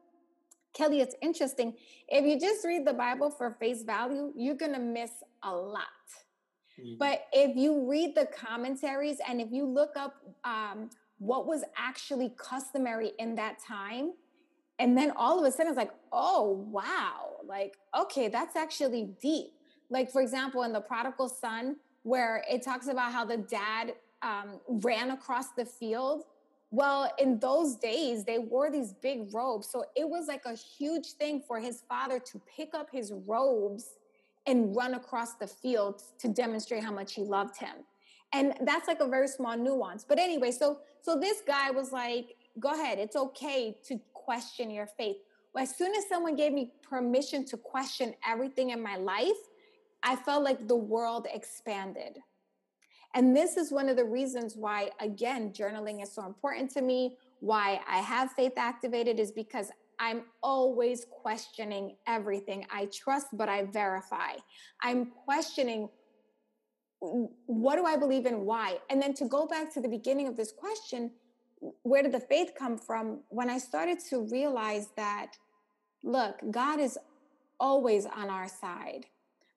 [0.77, 1.75] Kelly, it's interesting.
[2.09, 5.11] If you just read the Bible for face value, you're going to miss
[5.43, 5.87] a lot.
[6.79, 6.99] Mm-hmm.
[6.99, 12.35] But if you read the commentaries and if you look up um, what was actually
[12.37, 14.12] customary in that time,
[14.79, 19.55] and then all of a sudden it's like, oh, wow, like, okay, that's actually deep.
[19.89, 24.61] Like, for example, in the prodigal son, where it talks about how the dad um,
[24.69, 26.25] ran across the field
[26.77, 29.67] well, in those days, they wore these big robes.
[29.67, 33.97] So it was like a huge thing for his father to pick up his robes
[34.47, 37.77] and run across the field to demonstrate how much he loved him.
[38.35, 40.05] And that's like a very small nuance.
[40.07, 44.87] But anyway, so so this guy was like, go ahead, it's okay to question your
[44.87, 45.17] faith.
[45.55, 49.41] Well, as soon as someone gave me permission to question everything in my life,
[50.03, 52.19] I felt like the world expanded.
[53.17, 57.17] And this is one of the reasons why, again, journaling is so important to me.
[57.41, 62.67] Why I have faith activated is because I'm always questioning everything.
[62.71, 64.33] I trust, but I verify.
[64.83, 65.89] I'm questioning
[67.01, 68.45] what do I believe in?
[68.45, 68.79] Why?
[68.91, 71.11] And then to go back to the beginning of this question,
[71.83, 73.21] where did the faith come from?
[73.29, 75.37] When I started to realize that,
[76.03, 76.99] look, God is
[77.59, 79.07] always on our side,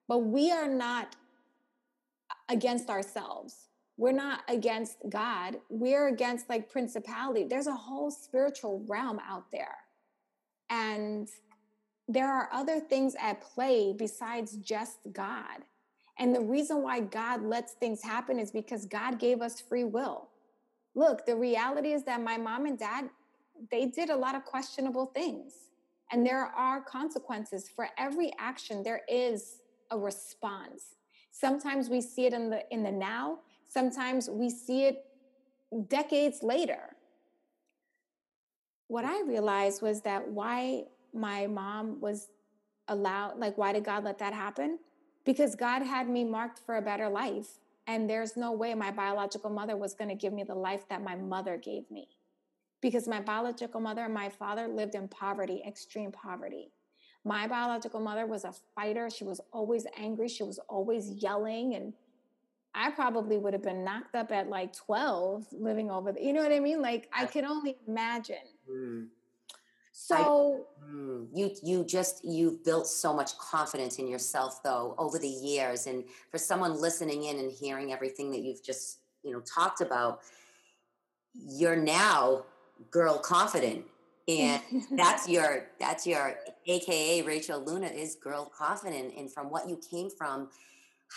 [0.08, 1.16] but we are not
[2.50, 3.70] against ourselves.
[3.98, 5.58] We're not against God.
[5.70, 7.44] We're against like principality.
[7.44, 9.76] There's a whole spiritual realm out there.
[10.70, 11.28] And
[12.08, 15.64] there are other things at play besides just God.
[16.18, 20.30] And the reason why God lets things happen is because God gave us free will.
[20.96, 23.10] Look, the reality is that my mom and dad,
[23.72, 25.54] they did a lot of questionable things.
[26.12, 28.82] And there are consequences for every action.
[28.82, 29.60] There is
[29.92, 30.96] a response.
[31.32, 35.06] Sometimes we see it in the in the now, sometimes we see it
[35.88, 36.96] decades later.
[38.88, 42.30] What I realized was that why my mom was
[42.88, 44.80] allowed like why did God let that happen?
[45.26, 49.50] Because God had me marked for a better life and there's no way my biological
[49.50, 52.08] mother was going to give me the life that my mother gave me.
[52.82, 56.72] Because my biological mother and my father lived in poverty, extreme poverty.
[57.26, 59.10] My biological mother was a fighter.
[59.10, 60.30] She was always angry.
[60.30, 61.76] She was always yelling.
[61.76, 61.94] And
[62.74, 66.24] I probably would have been knocked up at like 12 living over there.
[66.24, 66.82] You know what I mean?
[66.82, 68.38] Like I can only imagine.
[68.70, 69.08] Mm.
[70.02, 75.20] So I, mm, you you just you've built so much confidence in yourself though over
[75.20, 79.42] the years and for someone listening in and hearing everything that you've just you know
[79.42, 80.22] talked about
[81.34, 82.46] you're now
[82.90, 83.84] girl confident
[84.30, 84.62] and
[84.92, 86.36] that's your that's your
[86.68, 90.50] aka rachel luna is girl confident and from what you came from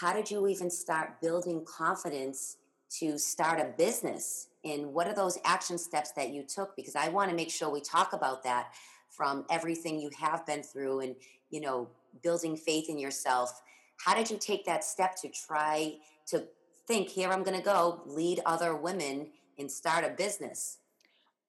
[0.00, 2.56] how did you even start building confidence
[2.98, 4.48] to start a business?
[4.64, 6.76] And what are those action steps that you took?
[6.76, 8.72] Because i want to make sure we talk about that
[9.10, 11.14] from everything you have been through and
[11.50, 11.88] you know
[12.22, 13.62] building faith in yourself.
[14.04, 15.96] How did you take that step to try
[16.28, 16.44] to
[16.86, 20.78] think here i'm going to go lead other women and start a business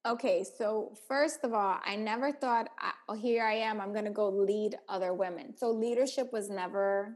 [0.06, 2.68] Okay, so first of all, I never thought,
[3.08, 5.56] oh, here I am, I'm going to go lead other women.
[5.56, 7.16] So leadership was never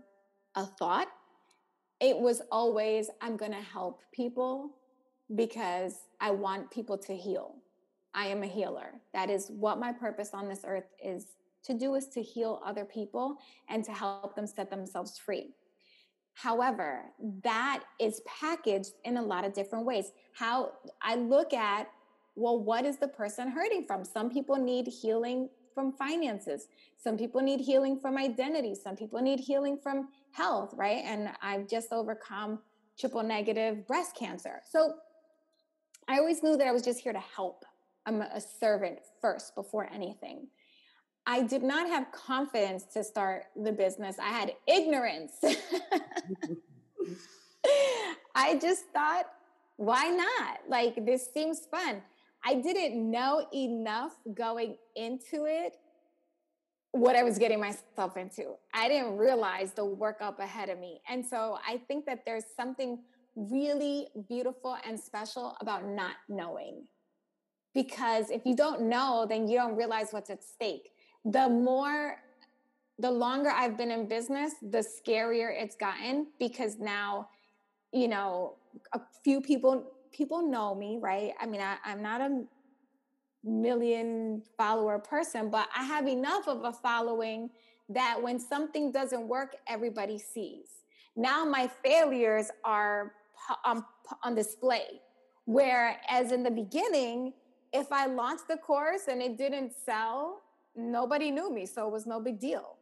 [0.56, 1.10] a thought.
[2.00, 4.72] It was always, I'm going to help people
[5.36, 7.56] because I want people to heal.
[8.14, 8.94] I am a healer.
[9.14, 11.26] That is what my purpose on this earth is
[11.66, 13.36] to do is to heal other people
[13.68, 15.50] and to help them set themselves free.
[16.36, 17.02] However,
[17.44, 20.12] that is packaged in a lot of different ways.
[20.34, 20.72] How
[21.02, 21.90] I look at
[22.38, 24.06] well, what is the person hurting from?
[24.06, 26.68] Some people need healing from finances.
[26.96, 28.76] Some people need healing from identity.
[28.76, 31.04] Some people need healing from health, right?
[31.04, 32.60] And I've just overcome
[32.98, 34.62] triple negative breast cancer.
[34.70, 34.94] So
[36.08, 37.66] I always knew that I was just here to help.
[38.06, 40.48] I'm a servant first before anything.
[41.26, 44.18] I did not have confidence to start the business.
[44.20, 45.34] I had ignorance.
[48.36, 49.26] I just thought,
[49.76, 50.60] why not?
[50.70, 52.02] Like, this seems fun.
[52.46, 55.78] I didn't know enough going into it
[56.92, 58.56] what I was getting myself into.
[58.74, 61.02] I didn't realize the work up ahead of me.
[61.08, 63.00] And so I think that there's something
[63.36, 66.88] really beautiful and special about not knowing.
[67.74, 70.90] Because if you don't know, then you don't realize what's at stake.
[71.26, 72.18] The more,
[72.98, 77.30] the longer I've been in business, the scarier it's gotten because now,
[77.92, 78.56] you know,
[78.94, 81.34] a few people people know me, right?
[81.40, 82.44] I mean, I, I'm not a
[83.44, 87.52] million follower person, but I have enough of a following
[87.90, 90.68] that when something doesn't work, everybody sees.
[91.16, 93.14] Now my failures are
[93.64, 93.86] on, um,
[94.24, 95.02] on display.
[95.46, 97.34] Whereas in the beginning,
[97.72, 100.42] if I launched the course and it didn't sell,
[100.76, 102.76] nobody knew me, so it was no big deal.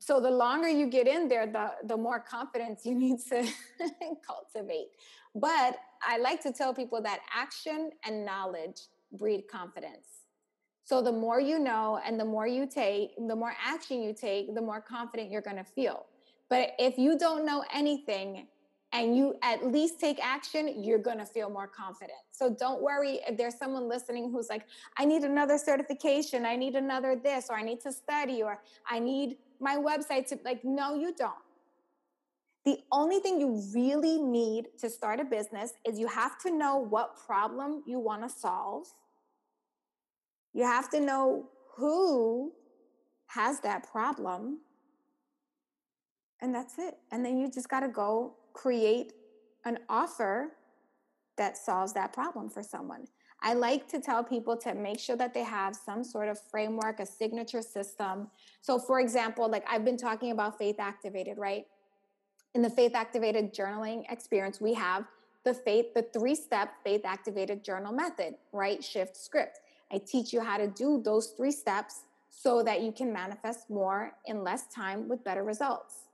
[0.00, 3.48] So the longer you get in there, the the more confidence you need to
[4.26, 4.88] cultivate.
[5.34, 8.82] But I like to tell people that action and knowledge
[9.12, 10.24] breed confidence.
[10.84, 14.54] So the more you know and the more you take, the more action you take,
[14.54, 16.06] the more confident you're going to feel.
[16.48, 18.46] But if you don't know anything
[18.92, 22.18] and you at least take action, you're going to feel more confident.
[22.30, 24.64] So don't worry if there's someone listening who's like,
[24.96, 28.98] I need another certification, I need another this, or I need to study, or I
[28.98, 31.34] need my website to like, no, you don't.
[32.64, 36.76] The only thing you really need to start a business is you have to know
[36.76, 38.86] what problem you want to solve.
[40.52, 42.52] You have to know who
[43.28, 44.58] has that problem.
[46.40, 46.98] And that's it.
[47.10, 49.12] And then you just got to go create
[49.64, 50.52] an offer
[51.36, 53.06] that solves that problem for someone.
[53.40, 56.98] I like to tell people to make sure that they have some sort of framework,
[56.98, 58.28] a signature system.
[58.60, 61.64] So, for example, like I've been talking about faith activated, right?
[62.54, 65.04] In the faith activated journaling experience, we have
[65.44, 68.82] the faith, the three step faith activated journal method, right?
[68.82, 69.60] Shift script.
[69.92, 74.12] I teach you how to do those three steps so that you can manifest more
[74.26, 76.08] in less time with better results.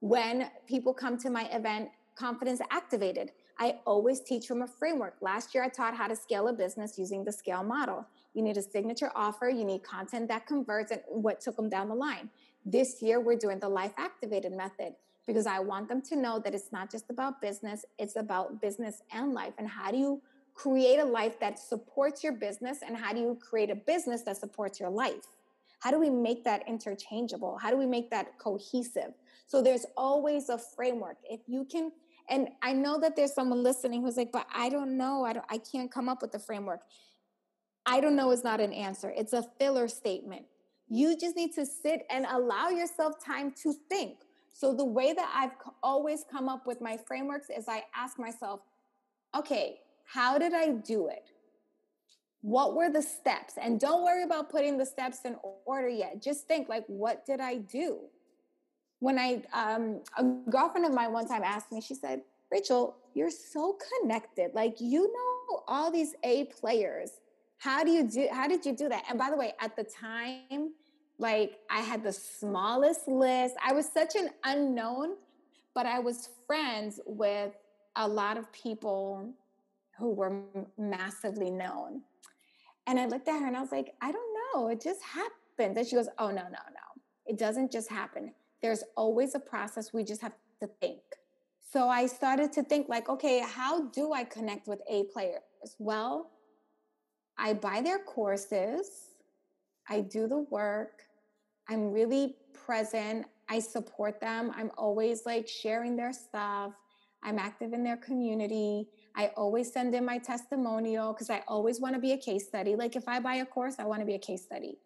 [0.00, 5.16] When people come to my event, Confidence Activated, I always teach from a framework.
[5.20, 8.06] Last year, I taught how to scale a business using the scale model.
[8.34, 11.88] You need a signature offer, you need content that converts, and what took them down
[11.88, 12.30] the line.
[12.64, 14.94] This year, we're doing the life activated method
[15.28, 19.02] because I want them to know that it's not just about business, it's about business
[19.12, 19.52] and life.
[19.58, 20.22] And how do you
[20.54, 22.78] create a life that supports your business?
[22.84, 25.26] And how do you create a business that supports your life?
[25.80, 27.58] How do we make that interchangeable?
[27.58, 29.12] How do we make that cohesive?
[29.46, 31.18] So there's always a framework.
[31.28, 31.92] If you can,
[32.30, 35.46] and I know that there's someone listening who's like, but I don't know, I, don't,
[35.50, 36.80] I can't come up with a framework.
[37.84, 39.12] I don't know is not an answer.
[39.14, 40.46] It's a filler statement.
[40.88, 44.20] You just need to sit and allow yourself time to think.
[44.58, 45.52] So the way that I've
[45.84, 48.58] always come up with my frameworks is I ask myself,
[49.32, 51.30] okay, how did I do it?
[52.40, 53.54] What were the steps?
[53.56, 56.20] And don't worry about putting the steps in order yet.
[56.20, 57.98] Just think like, what did I do?
[58.98, 63.30] When I, um, a girlfriend of mine one time asked me, she said, Rachel, you're
[63.30, 64.54] so connected.
[64.54, 67.12] Like, you know, all these A players.
[67.58, 69.04] How do you do, how did you do that?
[69.08, 70.72] And by the way, at the time,
[71.18, 73.56] like I had the smallest list.
[73.64, 75.16] I was such an unknown,
[75.74, 77.52] but I was friends with
[77.96, 79.32] a lot of people
[79.98, 80.42] who were
[80.76, 82.02] massively known.
[82.86, 84.68] And I looked at her and I was like, I don't know.
[84.68, 85.76] It just happened.
[85.76, 87.02] And she goes, Oh, no, no, no.
[87.26, 88.32] It doesn't just happen.
[88.62, 89.92] There's always a process.
[89.92, 91.00] We just have to think.
[91.70, 95.42] So I started to think, like, okay, how do I connect with A players?
[95.78, 96.30] Well,
[97.36, 99.10] I buy their courses,
[99.88, 101.02] I do the work,
[101.68, 103.26] I'm really present.
[103.48, 104.52] I support them.
[104.56, 106.72] I'm always like sharing their stuff.
[107.22, 108.88] I'm active in their community.
[109.16, 112.76] I always send in my testimonial because I always want to be a case study.
[112.76, 114.78] Like if I buy a course, I want to be a case study.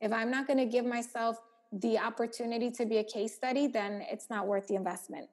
[0.00, 1.36] If I'm not going to give myself
[1.72, 5.28] the opportunity to be a case study, then it's not worth the investment.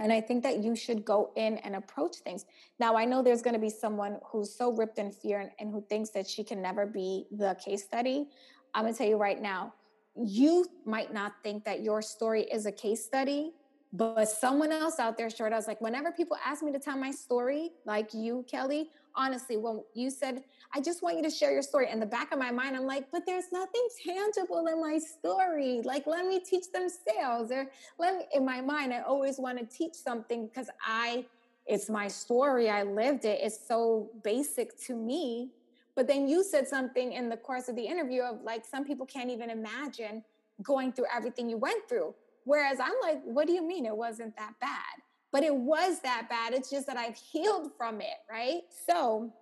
[0.00, 2.46] And I think that you should go in and approach things.
[2.80, 5.70] Now, I know there's going to be someone who's so ripped in fear and, and
[5.70, 8.28] who thinks that she can never be the case study.
[8.74, 9.72] I'm going to tell you right now,
[10.16, 13.52] you might not think that your story is a case study,
[13.92, 15.66] but someone else out there sure does.
[15.66, 20.10] Like whenever people ask me to tell my story, like you, Kelley, honestly, when you
[20.10, 20.42] said,
[20.74, 22.86] I just want you to share your story, in the back of my mind, I'm
[22.86, 25.80] like, but there's nothing tangible in my story.
[25.84, 27.50] Like, let me teach them sales.
[27.52, 27.66] Or
[27.98, 31.26] let me, in my mind, I always want to teach something because I,
[31.66, 32.68] it's my story.
[32.68, 33.40] I lived it.
[33.42, 35.50] It's so basic to me
[35.96, 39.06] but then you said something in the course of the interview of like, some people
[39.06, 40.22] can't even imagine
[40.62, 42.14] going through everything you went through.
[42.44, 45.02] Whereas I'm like, what do you mean it wasn't that bad?
[45.34, 46.54] but it was that bad.
[46.54, 48.60] It's just that I've healed from it, right?
[48.86, 49.32] So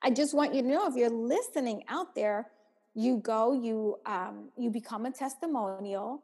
[0.00, 2.52] I just want you to know if you're listening out there,
[2.94, 6.22] you go, you um, you become a testimonial,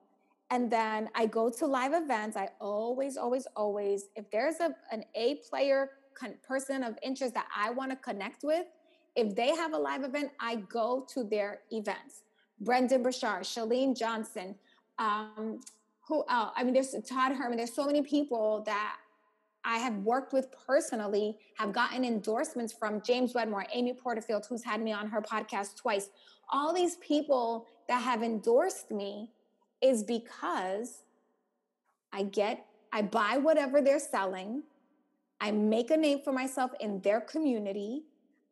[0.51, 2.37] and then I go to live events.
[2.37, 7.49] I always, always, always, if there's a an A player con- person of interest that
[7.53, 8.67] I want to connect with,
[9.17, 12.23] if they have a live event, I go to their events.
[12.61, 14.55] Brendon Burchard, Chalene Johnson,
[14.99, 15.61] um,
[16.07, 16.53] who else?
[16.57, 17.57] I mean, there's Todd Herman.
[17.57, 18.97] There's so many people that
[19.65, 24.83] I have worked with personally, have gotten endorsements from James Wedmore, Amy Porterfield, who's had
[24.83, 26.11] me on her podcast twice.
[26.51, 29.31] All these people that have endorsed me
[29.81, 31.05] is because
[32.13, 34.63] I get, I buy whatever they're selling,
[35.41, 38.03] I make a name for myself in their community.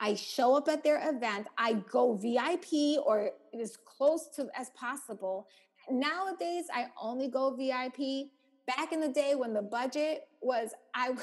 [0.01, 1.49] I show up at their event.
[1.57, 5.49] I go VIP or as close to as possible.
[5.91, 8.31] Nowadays, I only go VIP.
[8.67, 11.17] Back in the day when the budget was, I,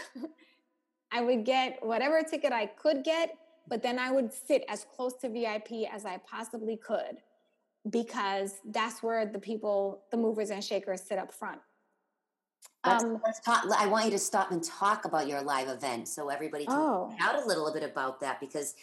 [1.11, 5.13] I would get whatever ticket I could get, but then I would sit as close
[5.21, 7.17] to VIP as I possibly could
[7.91, 11.61] because that's where the people, the movers and shakers sit up front.
[12.85, 13.65] Let's, um, let's talk.
[13.77, 17.13] I want you to stop and talk about your live event so everybody can oh.
[17.19, 18.75] out a little bit about that because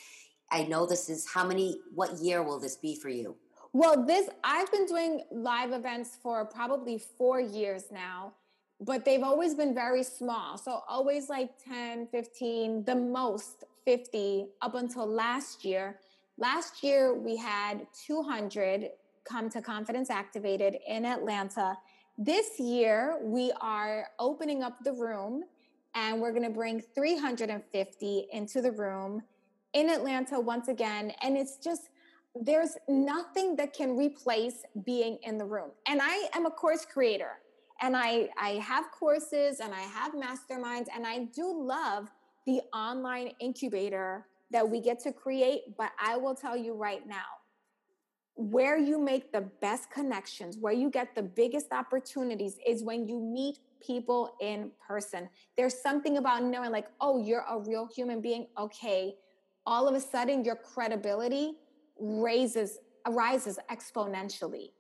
[0.51, 3.37] I know this is how many, what year will this be for you?
[3.73, 8.35] Well, this, I've been doing live events for probably four years now,
[8.81, 10.59] but they've always been very small.
[10.59, 15.99] So always like 10, 15, the most 50 up until last year.
[16.37, 18.91] Last year, we had 200
[19.25, 21.77] come to Confidence Activated in Atlanta
[22.19, 25.45] this year, we are opening up the room
[25.95, 29.23] and we're going to bring 350 into the room
[29.73, 31.13] in Atlanta once again.
[31.23, 31.89] And it's just,
[32.35, 35.71] there's nothing that can replace being in the room.
[35.87, 37.39] And I am a course creator
[37.81, 42.09] and I, I have courses and I have masterminds and I do love
[42.47, 45.77] the online incubator that we get to create.
[45.77, 47.25] But I will tell you right now,
[48.35, 53.21] where you make the best connections, where you get the biggest opportunities is when you
[53.21, 55.29] meet people in person.
[55.57, 58.47] There's something about knowing, like, oh, you're a real human being.
[58.59, 59.15] Okay.
[59.67, 61.55] All of a sudden, your credibility
[61.99, 62.79] raises,
[63.09, 64.71] rises exponentially.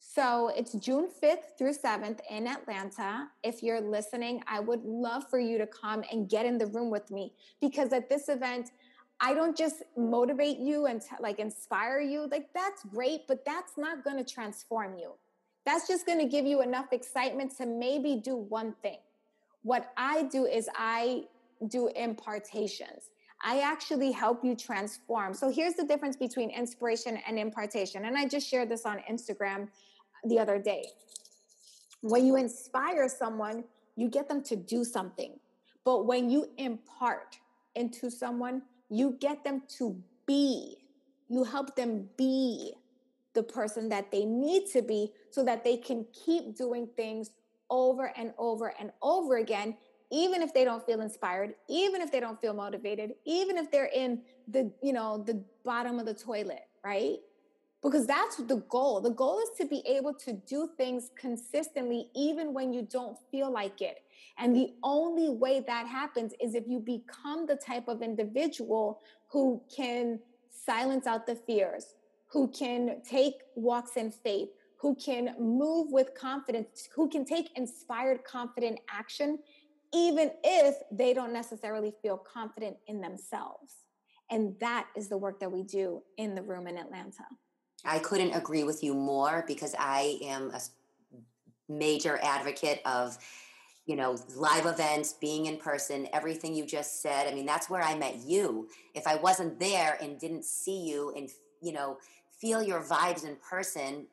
[0.00, 3.28] So it's June 5th through 7th in Atlanta.
[3.42, 6.90] If you're listening, I would love for you to come and get in the room
[6.90, 8.70] with me because at this event,
[9.20, 12.28] I don't just motivate you and t- like inspire you.
[12.30, 15.12] Like that's great, but that's not going to transform you.
[15.66, 18.98] That's just going to give you enough excitement to maybe do one thing.
[19.62, 21.24] What I do is I
[21.66, 23.10] do impartations.
[23.42, 25.34] I actually help you transform.
[25.34, 28.04] So here's the difference between inspiration and impartation.
[28.04, 29.68] And I just shared this on Instagram
[30.24, 30.86] the other day.
[32.00, 33.64] When you inspire someone,
[33.96, 35.38] you get them to do something.
[35.84, 37.38] But when you impart
[37.74, 40.76] into someone, you get them to be,
[41.28, 42.72] you help them be
[43.34, 47.30] the person that they need to be so that they can keep doing things
[47.70, 49.76] over and over and over again
[50.10, 53.90] even if they don't feel inspired even if they don't feel motivated even if they're
[53.94, 57.18] in the you know the bottom of the toilet right?
[57.82, 59.00] Because that's the goal.
[59.00, 63.52] The goal is to be able to do things consistently even when you don't feel
[63.52, 64.02] like it
[64.38, 69.62] and the only way that happens is if you become the type of individual who
[69.74, 71.94] can silence out the fears,
[72.26, 78.22] who can take walks in faith, who can move with confidence, who can take inspired,
[78.24, 79.38] confident action,
[79.92, 83.84] even if they don't necessarily feel confident in themselves.
[84.30, 87.24] And that is the work that we do in the room in Atlanta.
[87.84, 90.60] I couldn't agree with you more because I am a
[91.68, 93.18] major advocate of
[93.88, 97.26] you know, live events, being in person, everything you just said.
[97.26, 98.68] I mean, that's where I met you.
[98.94, 101.30] If I wasn't there and didn't see you and,
[101.62, 101.96] you know,
[102.38, 104.06] feel your vibes in person,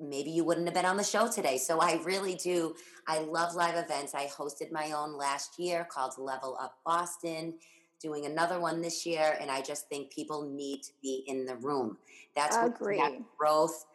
[0.00, 1.58] maybe you wouldn't have been on the show today.
[1.58, 2.74] So I really do.
[3.06, 4.16] I love live events.
[4.16, 7.54] I hosted my own last year called Level Up Boston,
[8.02, 9.38] doing another one this year.
[9.40, 11.98] And I just think people need to be in the room.
[12.34, 13.00] That's what great
[13.38, 13.86] growth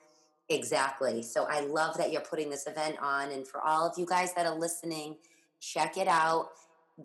[0.50, 1.22] Exactly.
[1.22, 3.32] So I love that you're putting this event on.
[3.32, 5.18] And for all of you guys that are listening,
[5.60, 6.50] check it out.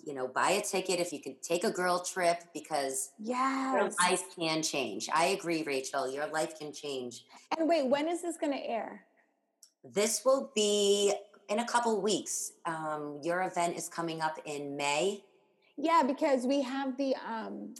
[0.04, 3.74] You know, buy a ticket if you can take a girl trip because yes.
[3.74, 5.08] your life can change.
[5.14, 6.12] I agree, Rachel.
[6.12, 7.24] Your life can change.
[7.56, 9.04] And wait, when is this going to air?
[9.84, 11.12] This will be
[11.48, 12.52] in a couple weeks.
[12.64, 15.22] Um, your event is coming up in May.
[15.76, 17.74] Yeah, because we have the um,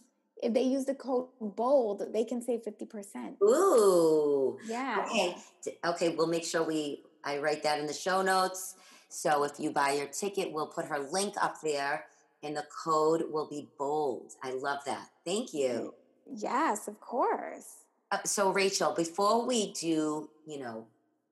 [0.44, 3.42] if they use the code bold, they can save 50%.
[3.42, 4.58] Ooh.
[4.66, 5.04] Yeah.
[5.08, 5.36] Okay.
[5.84, 8.74] Okay, we'll make sure we I write that in the show notes.
[9.08, 12.04] So if you buy your ticket, we'll put her link up there
[12.42, 14.32] and the code will be bold.
[14.42, 15.08] I love that.
[15.24, 15.94] Thank you.
[16.30, 17.84] Yes, of course.
[18.10, 20.86] Uh, so, Rachel, before we do, you know,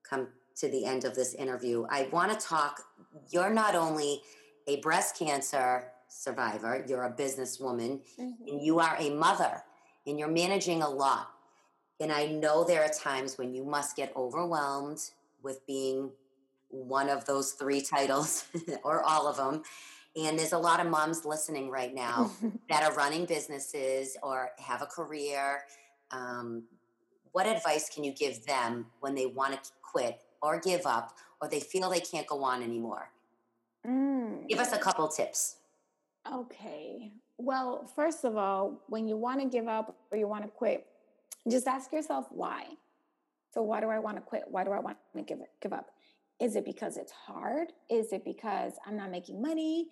[0.07, 2.81] come to the end of this interview, I want to talk.
[3.29, 4.21] You're not only
[4.67, 8.47] a breast cancer survivor, you're a businesswoman, mm-hmm.
[8.47, 9.63] and you are a mother,
[10.05, 11.29] and you're managing a lot.
[11.99, 14.99] And I know there are times when you must get overwhelmed
[15.41, 16.11] with being
[16.69, 18.45] one of those three titles
[18.83, 19.63] or all of them.
[20.15, 22.31] And there's a lot of moms listening right now
[22.69, 25.61] that are running businesses or have a career.
[26.11, 26.63] Um,
[27.31, 31.49] what advice can you give them when they want to quit or give up or
[31.49, 33.09] they feel they can't go on anymore?
[33.85, 34.47] Mm.
[34.47, 35.57] Give us a couple tips.
[36.31, 37.11] Okay.
[37.37, 40.85] Well, first of all, when you want to give up or you want to quit,
[41.49, 42.65] just ask yourself why.
[43.53, 44.43] So, why do I want to quit?
[44.47, 45.91] Why do I want to give, give up?
[46.39, 47.73] Is it because it's hard?
[47.89, 49.89] Is it because I'm not making money?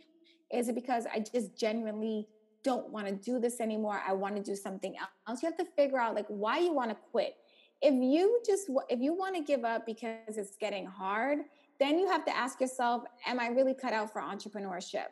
[0.51, 2.27] Is it because I just genuinely
[2.63, 4.01] don't want to do this anymore?
[4.07, 4.95] I want to do something
[5.27, 5.41] else.
[5.41, 7.35] You have to figure out like why you want to quit.
[7.81, 11.39] If you just if you want to give up because it's getting hard,
[11.79, 15.07] then you have to ask yourself, am I really cut out for entrepreneurship?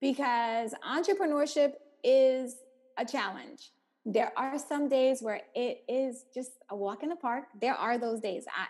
[0.00, 2.56] Because entrepreneurship is
[2.96, 3.70] a challenge.
[4.06, 7.44] There are some days where it is just a walk in the park.
[7.60, 8.44] There are those days.
[8.48, 8.66] I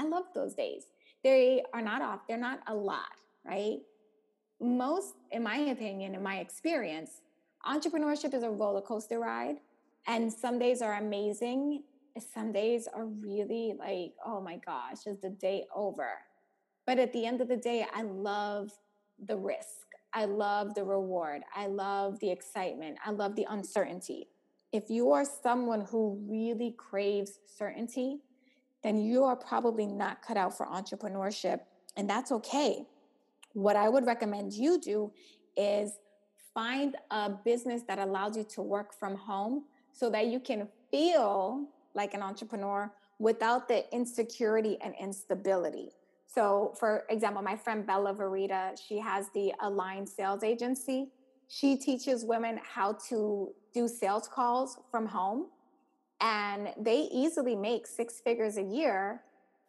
[0.00, 0.84] I love those days.
[1.22, 2.20] They are not off.
[2.26, 3.12] They're not a lot,
[3.44, 3.80] right?
[4.58, 7.20] Most, in my opinion, in my experience,
[7.66, 9.56] entrepreneurship is a roller coaster ride.
[10.06, 11.82] And some days are amazing.
[12.32, 16.12] Some days are really like, oh my gosh, is the day over?
[16.86, 18.72] But at the end of the day, I love
[19.26, 19.86] the risk.
[20.12, 21.42] I love the reward.
[21.54, 22.98] I love the excitement.
[23.04, 24.28] I love the uncertainty.
[24.72, 28.18] If you are someone who really craves certainty,
[28.82, 31.60] then you are probably not cut out for entrepreneurship.
[31.96, 32.86] And that's okay.
[33.52, 35.12] What I would recommend you do
[35.56, 35.92] is
[36.54, 41.66] find a business that allows you to work from home so that you can feel
[41.94, 45.90] like an entrepreneur without the insecurity and instability.
[46.32, 51.08] So, for example, my friend Bella Verita, she has the Align Sales Agency.
[51.48, 55.46] She teaches women how to do sales calls from home
[56.20, 59.22] and they easily make six figures a year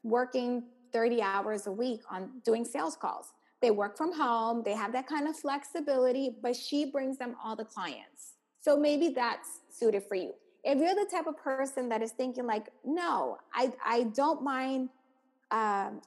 [0.03, 3.34] working 30 hours a week on doing sales calls.
[3.62, 7.55] They work from home, they have that kind of flexibility, but she brings them all
[7.55, 8.34] the clients.
[8.59, 10.34] So maybe that's suited for you.
[10.64, 14.89] If you're the type of person that is thinking like, no, I, I don't mind
[15.51, 16.01] um,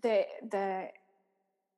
[0.00, 0.88] the the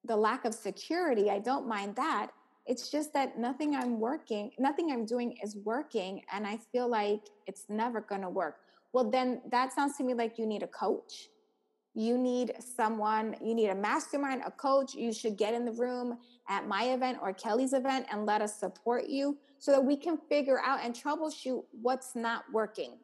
[0.05, 2.31] the lack of security, I don't mind that.
[2.67, 6.23] It's just that nothing I'm working, nothing I'm doing is working.
[6.33, 8.57] And I feel like it's never going to work.
[8.93, 11.29] Well, then that sounds to me like you need a coach.
[11.95, 14.95] You need someone, you need a mastermind, a coach.
[14.95, 18.59] You should get in the room at my event or Kelley's event and let us
[18.59, 22.99] support you so that we can figure out and troubleshoot what's not working.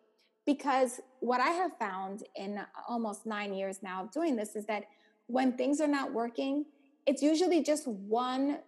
[0.45, 4.85] Because what I have found in almost nine years now of doing this is that
[5.31, 6.65] when things are not working,
[7.07, 8.59] it's usually just one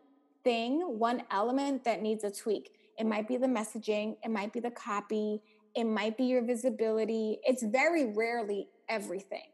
[0.44, 2.72] thing, one element that needs a tweak.
[2.98, 5.42] It might be the messaging, it might be the copy,
[5.74, 7.38] it might be your visibility.
[7.44, 9.48] It's very rarely everything.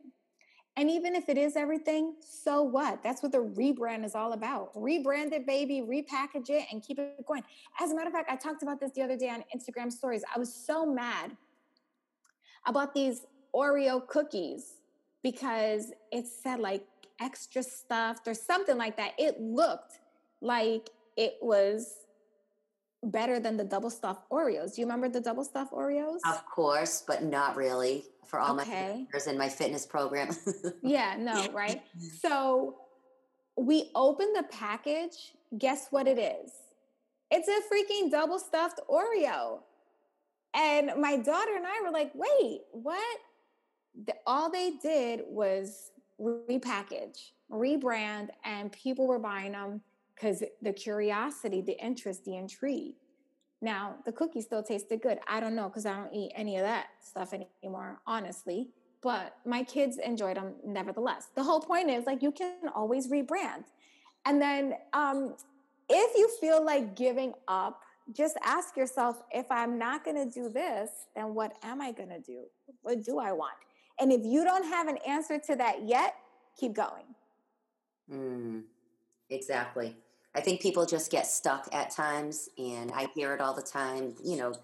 [0.76, 3.02] And even if it is everything, so what?
[3.02, 4.74] That's what the rebrand is all about.
[4.74, 7.42] Rebrand it, baby, repackage it, and keep it going.
[7.80, 10.22] As a matter of fact, I talked about this the other day on Instagram stories.
[10.34, 11.36] I was so mad
[12.66, 13.22] about these
[13.54, 14.74] Oreo cookies
[15.22, 16.84] because it said like
[17.20, 19.12] extra stuffed or something like that.
[19.18, 19.98] It looked
[20.40, 21.94] like it was
[23.02, 24.74] better than the double stuffed Oreos.
[24.74, 26.18] Do you remember the double stuffed Oreos?
[26.26, 28.92] Of course, but not really for all okay.
[28.94, 30.30] my years in my fitness program.
[30.82, 31.82] yeah, no, right?
[32.20, 32.76] So
[33.56, 35.32] we opened the package.
[35.56, 36.52] Guess what it is?
[37.30, 39.60] It's a freaking double stuffed Oreo.
[40.54, 43.18] And my daughter and I were like, wait, what?
[44.06, 45.90] The, all they did was
[46.20, 49.80] repackage, rebrand, and people were buying them
[50.14, 52.94] because the curiosity, the interest, the intrigue.
[53.60, 55.18] Now, the cookies still tasted good.
[55.26, 58.68] I don't know because I don't eat any of that stuff anymore, honestly.
[59.00, 61.28] But my kids enjoyed them nevertheless.
[61.34, 63.64] The whole point is like you can always rebrand.
[64.26, 65.36] And then um,
[65.88, 70.48] if you feel like giving up, just ask yourself if I'm not going to do
[70.48, 72.44] this, then what am I going to do?
[72.82, 73.52] What do I want?
[74.01, 76.14] And if you don't have an answer to that yet,
[76.59, 77.05] keep going.
[78.12, 78.62] Mm,
[79.30, 79.96] exactly.
[80.34, 84.14] I think people just get stuck at times, and I hear it all the time.
[84.24, 84.55] You know,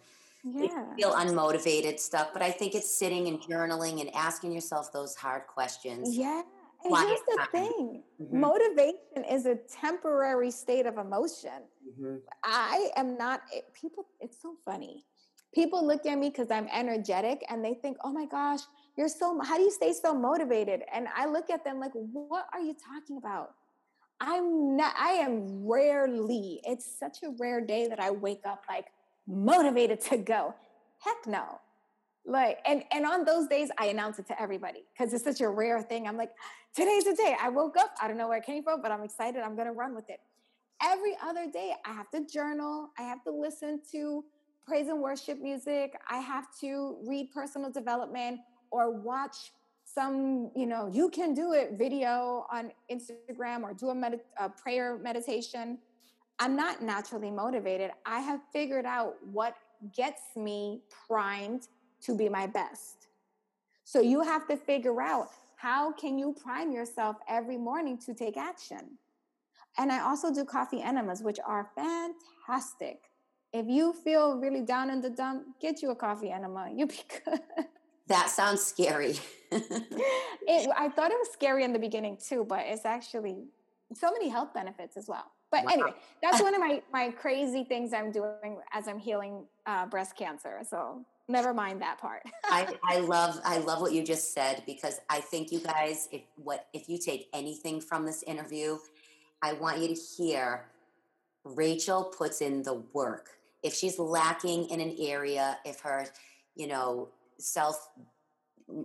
[0.45, 0.95] yeah.
[0.97, 2.33] feel unmotivated, stuck.
[2.33, 6.17] But I think it's sitting and journaling and asking yourself those hard questions.
[6.17, 6.43] Yeah,
[6.85, 7.49] And here's the time.
[7.51, 8.41] thing mm-hmm.
[8.41, 11.63] motivation is a temporary state of emotion.
[11.89, 12.17] Mm-hmm.
[12.43, 15.05] I am not, it, people, it's so funny.
[15.55, 18.61] People look at me because I'm energetic and they think, oh my gosh,
[18.97, 20.83] you're so, how do you stay so motivated?
[20.93, 23.55] And I look at them like, what are you talking about?
[24.21, 28.87] I'm not, I am rarely, it's such a rare day that I wake up like
[29.27, 30.55] motivated to go.
[30.99, 31.61] Heck no.
[32.27, 35.49] Like, and and on those days, I announce it to everybody because it's such a
[35.49, 36.09] rare thing.
[36.09, 36.31] I'm like,
[36.75, 37.37] today's the day.
[37.39, 37.95] I woke up.
[38.01, 39.43] I don't know where it came from, but I'm excited.
[39.43, 40.21] I'm gonna run with it.
[40.83, 42.89] Every other day, I have to journal.
[42.99, 44.25] I have to listen to
[44.67, 45.99] praise and worship music.
[46.09, 48.41] I have to read personal development
[48.75, 49.53] or watch
[49.85, 54.49] some, you know, you can do it video on Instagram or do a, med- a
[54.49, 55.79] prayer meditation.
[56.41, 57.93] I'm not naturally motivated.
[58.05, 59.55] I have figured out what
[59.95, 61.69] gets me primed
[62.03, 63.07] to be my best.
[63.85, 68.37] So you have to figure out how can you prime yourself every morning to take
[68.37, 68.99] action.
[69.79, 72.99] And I also do coffee enemas, which are fantastic.
[73.53, 76.71] If you feel really down in the dump, get you a coffee enema.
[76.75, 77.41] You'll be good.
[78.09, 79.19] That sounds scary.
[79.51, 83.45] it, I thought it was scary in the beginning too, but it's actually
[83.95, 85.31] so many health benefits as well.
[85.51, 85.73] But wow.
[85.73, 90.17] anyway, that's one of my my crazy things I'm doing as I'm healing uh, breast
[90.17, 90.61] cancer.
[90.69, 92.23] So never mind that part.
[92.45, 96.23] I, I love I love what you just said because I think you guys if
[96.37, 98.79] what if you take anything from this interview,
[99.43, 100.67] I want you to hear
[101.45, 103.31] Rachel puts in the work.
[103.63, 106.07] If she's lacking in an area, if her,
[106.55, 107.09] you know,
[107.39, 107.89] self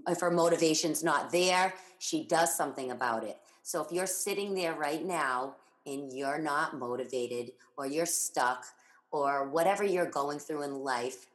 [0.07, 3.37] if her motivation's not there, she does something about it.
[3.63, 8.65] So if you're sitting there right now and you're not motivated or you're stuck
[9.11, 11.27] or whatever you're going through in life,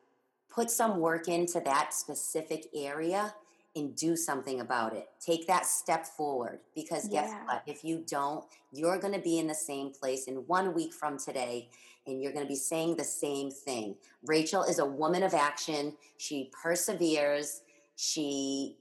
[0.50, 3.34] put some work into that specific area
[3.76, 5.08] and do something about it.
[5.20, 7.44] Take that step forward because guess yeah.
[7.44, 7.62] what?
[7.66, 11.18] If you don't, you're going to be in the same place in one week from
[11.18, 11.70] today
[12.06, 13.96] and you're going to be saying the same thing.
[14.26, 15.94] Rachel is a woman of action.
[16.18, 17.62] She perseveres.
[17.96, 18.76] She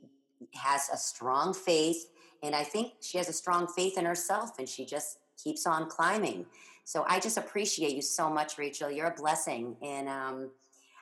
[0.55, 2.09] has a strong faith.
[2.41, 5.89] And I think she has a strong faith in herself and she just keeps on
[5.89, 6.45] climbing.
[6.83, 8.91] So I just appreciate you so much, Rachel.
[8.91, 9.77] You're a blessing.
[9.81, 10.49] And, um,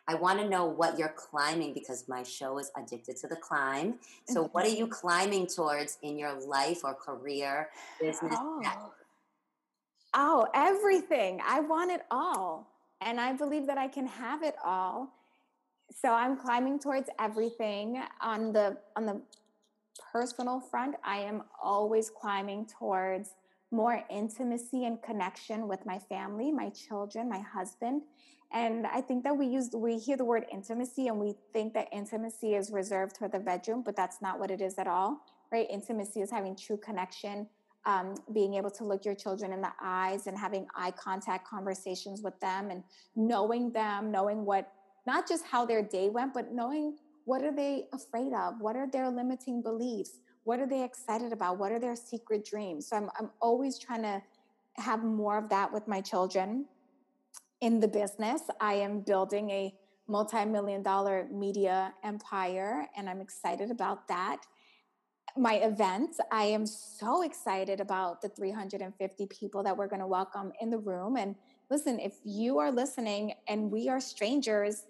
[0.07, 3.95] I want to know what you're climbing because my show is Addicted to the Climb.
[4.27, 7.69] So, what are you climbing towards in your life or career,
[7.99, 8.33] business?
[8.35, 8.91] Oh.
[10.13, 11.39] Oh, everything.
[11.45, 12.67] I want it all.
[13.01, 15.13] And I believe that I can have it all.
[15.93, 19.21] So I'm climbing towards everything on the on the
[20.11, 20.95] personal front.
[21.03, 23.35] I am always climbing towards
[23.71, 28.03] more intimacy and connection with my family, my children, my husband.
[28.53, 31.87] And I think that we use we hear the word intimacy and we think that
[31.91, 35.67] intimacy is reserved for the bedroom, but that's not what it is at all, right?
[35.69, 37.47] Intimacy is having true connection,
[37.85, 42.21] um, being able to look your children in the eyes and having eye contact conversations
[42.21, 42.83] with them and
[43.15, 44.71] knowing them, knowing what
[45.07, 48.87] not just how their day went, but knowing what are they afraid of, what are
[48.87, 52.87] their limiting beliefs, what are they excited about, what are their secret dreams.
[52.87, 54.21] So I'm I'm always trying to
[54.77, 56.65] have more of that with my children
[57.61, 58.41] in the business.
[58.59, 59.73] I am building a
[60.07, 64.41] multi million dollar media empire, and I'm excited about that.
[65.37, 70.51] My events, I am so excited about the 350 people that we're going to welcome
[70.59, 71.15] in the room.
[71.15, 71.35] And
[71.69, 74.83] listen, if you are listening and we are strangers,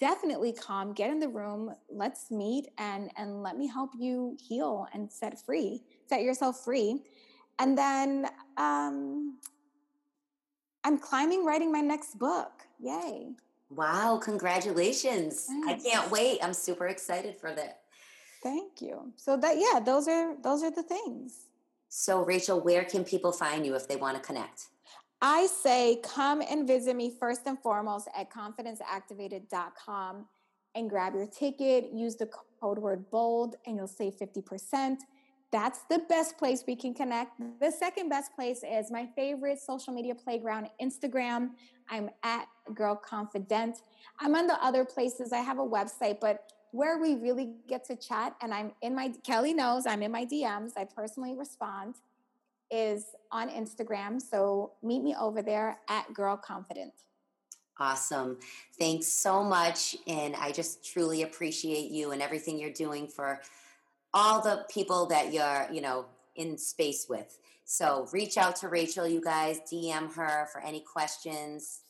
[0.00, 4.86] definitely come, get in the room, let's meet and and let me help you heal
[4.92, 7.02] and set free, set yourself free.
[7.58, 8.26] And then
[8.56, 9.38] um
[10.82, 12.50] I'm climbing writing my next book.
[12.78, 13.36] Yay.
[13.70, 15.46] Wow, congratulations.
[15.46, 15.86] Thanks.
[15.86, 16.40] I can't wait.
[16.42, 17.83] I'm super excited for that.
[18.44, 19.12] Thank you.
[19.16, 21.46] So that yeah, those are those are the things.
[21.88, 24.68] So Rachel, where can people find you if they want to connect?
[25.22, 30.26] I say come and visit me first and foremost at confidenceactivated.com
[30.74, 32.28] and grab your ticket, use the
[32.60, 34.98] code word bold and you'll save 50%.
[35.50, 37.40] That's the best place we can connect.
[37.60, 41.50] The second best place is my favorite social media playground, Instagram.
[41.88, 43.78] I'm at Girl Confident.
[44.18, 45.32] I'm on the other places.
[45.32, 49.12] I have a website, but where we really get to chat, and I'm in my,
[49.22, 51.94] Kelley knows I'm in my DMs, I personally respond,
[52.68, 54.20] is on Instagram.
[54.20, 56.92] So meet me over there at Girl Confident.
[57.78, 58.38] Awesome.
[58.76, 59.96] Thanks so much.
[60.08, 63.40] And I just truly appreciate you and everything you're doing for
[64.12, 67.38] all the people that you're, you know, in space with.
[67.64, 71.82] So reach out to Rachel, you guys, DM her for any questions,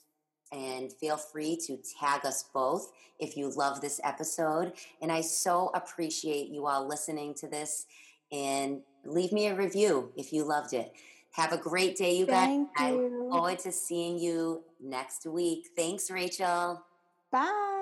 [0.55, 4.73] and feel free to tag us both if you love this episode.
[5.03, 7.87] And I so appreciate you all listening to this.
[8.33, 10.93] and leave me a review if you loved it.
[11.33, 12.47] Have a great day, you guys.
[12.47, 15.69] Thank I look forward to seeing you next week.
[15.77, 16.83] Thanks, Rachel.
[17.31, 17.74] Bye.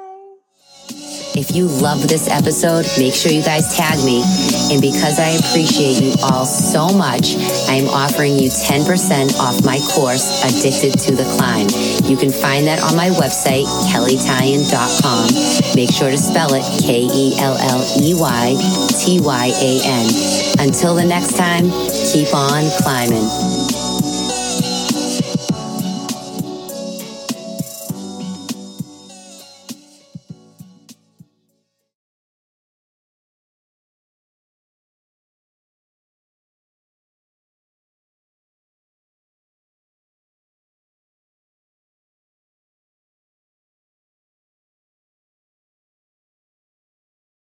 [1.34, 4.22] If you love this episode, make sure you guys tag me.
[4.70, 7.36] And because I appreciate you all so much,
[7.68, 11.68] I am offering you 10% off my course, Addicted to the Climb.
[12.04, 15.74] You can find that on my website, kelleytyan.com.
[15.74, 18.56] Make sure to spell it K E L L E Y
[19.00, 20.68] T Y A N.
[20.68, 21.70] Until the next time,
[22.12, 23.61] keep on climbing.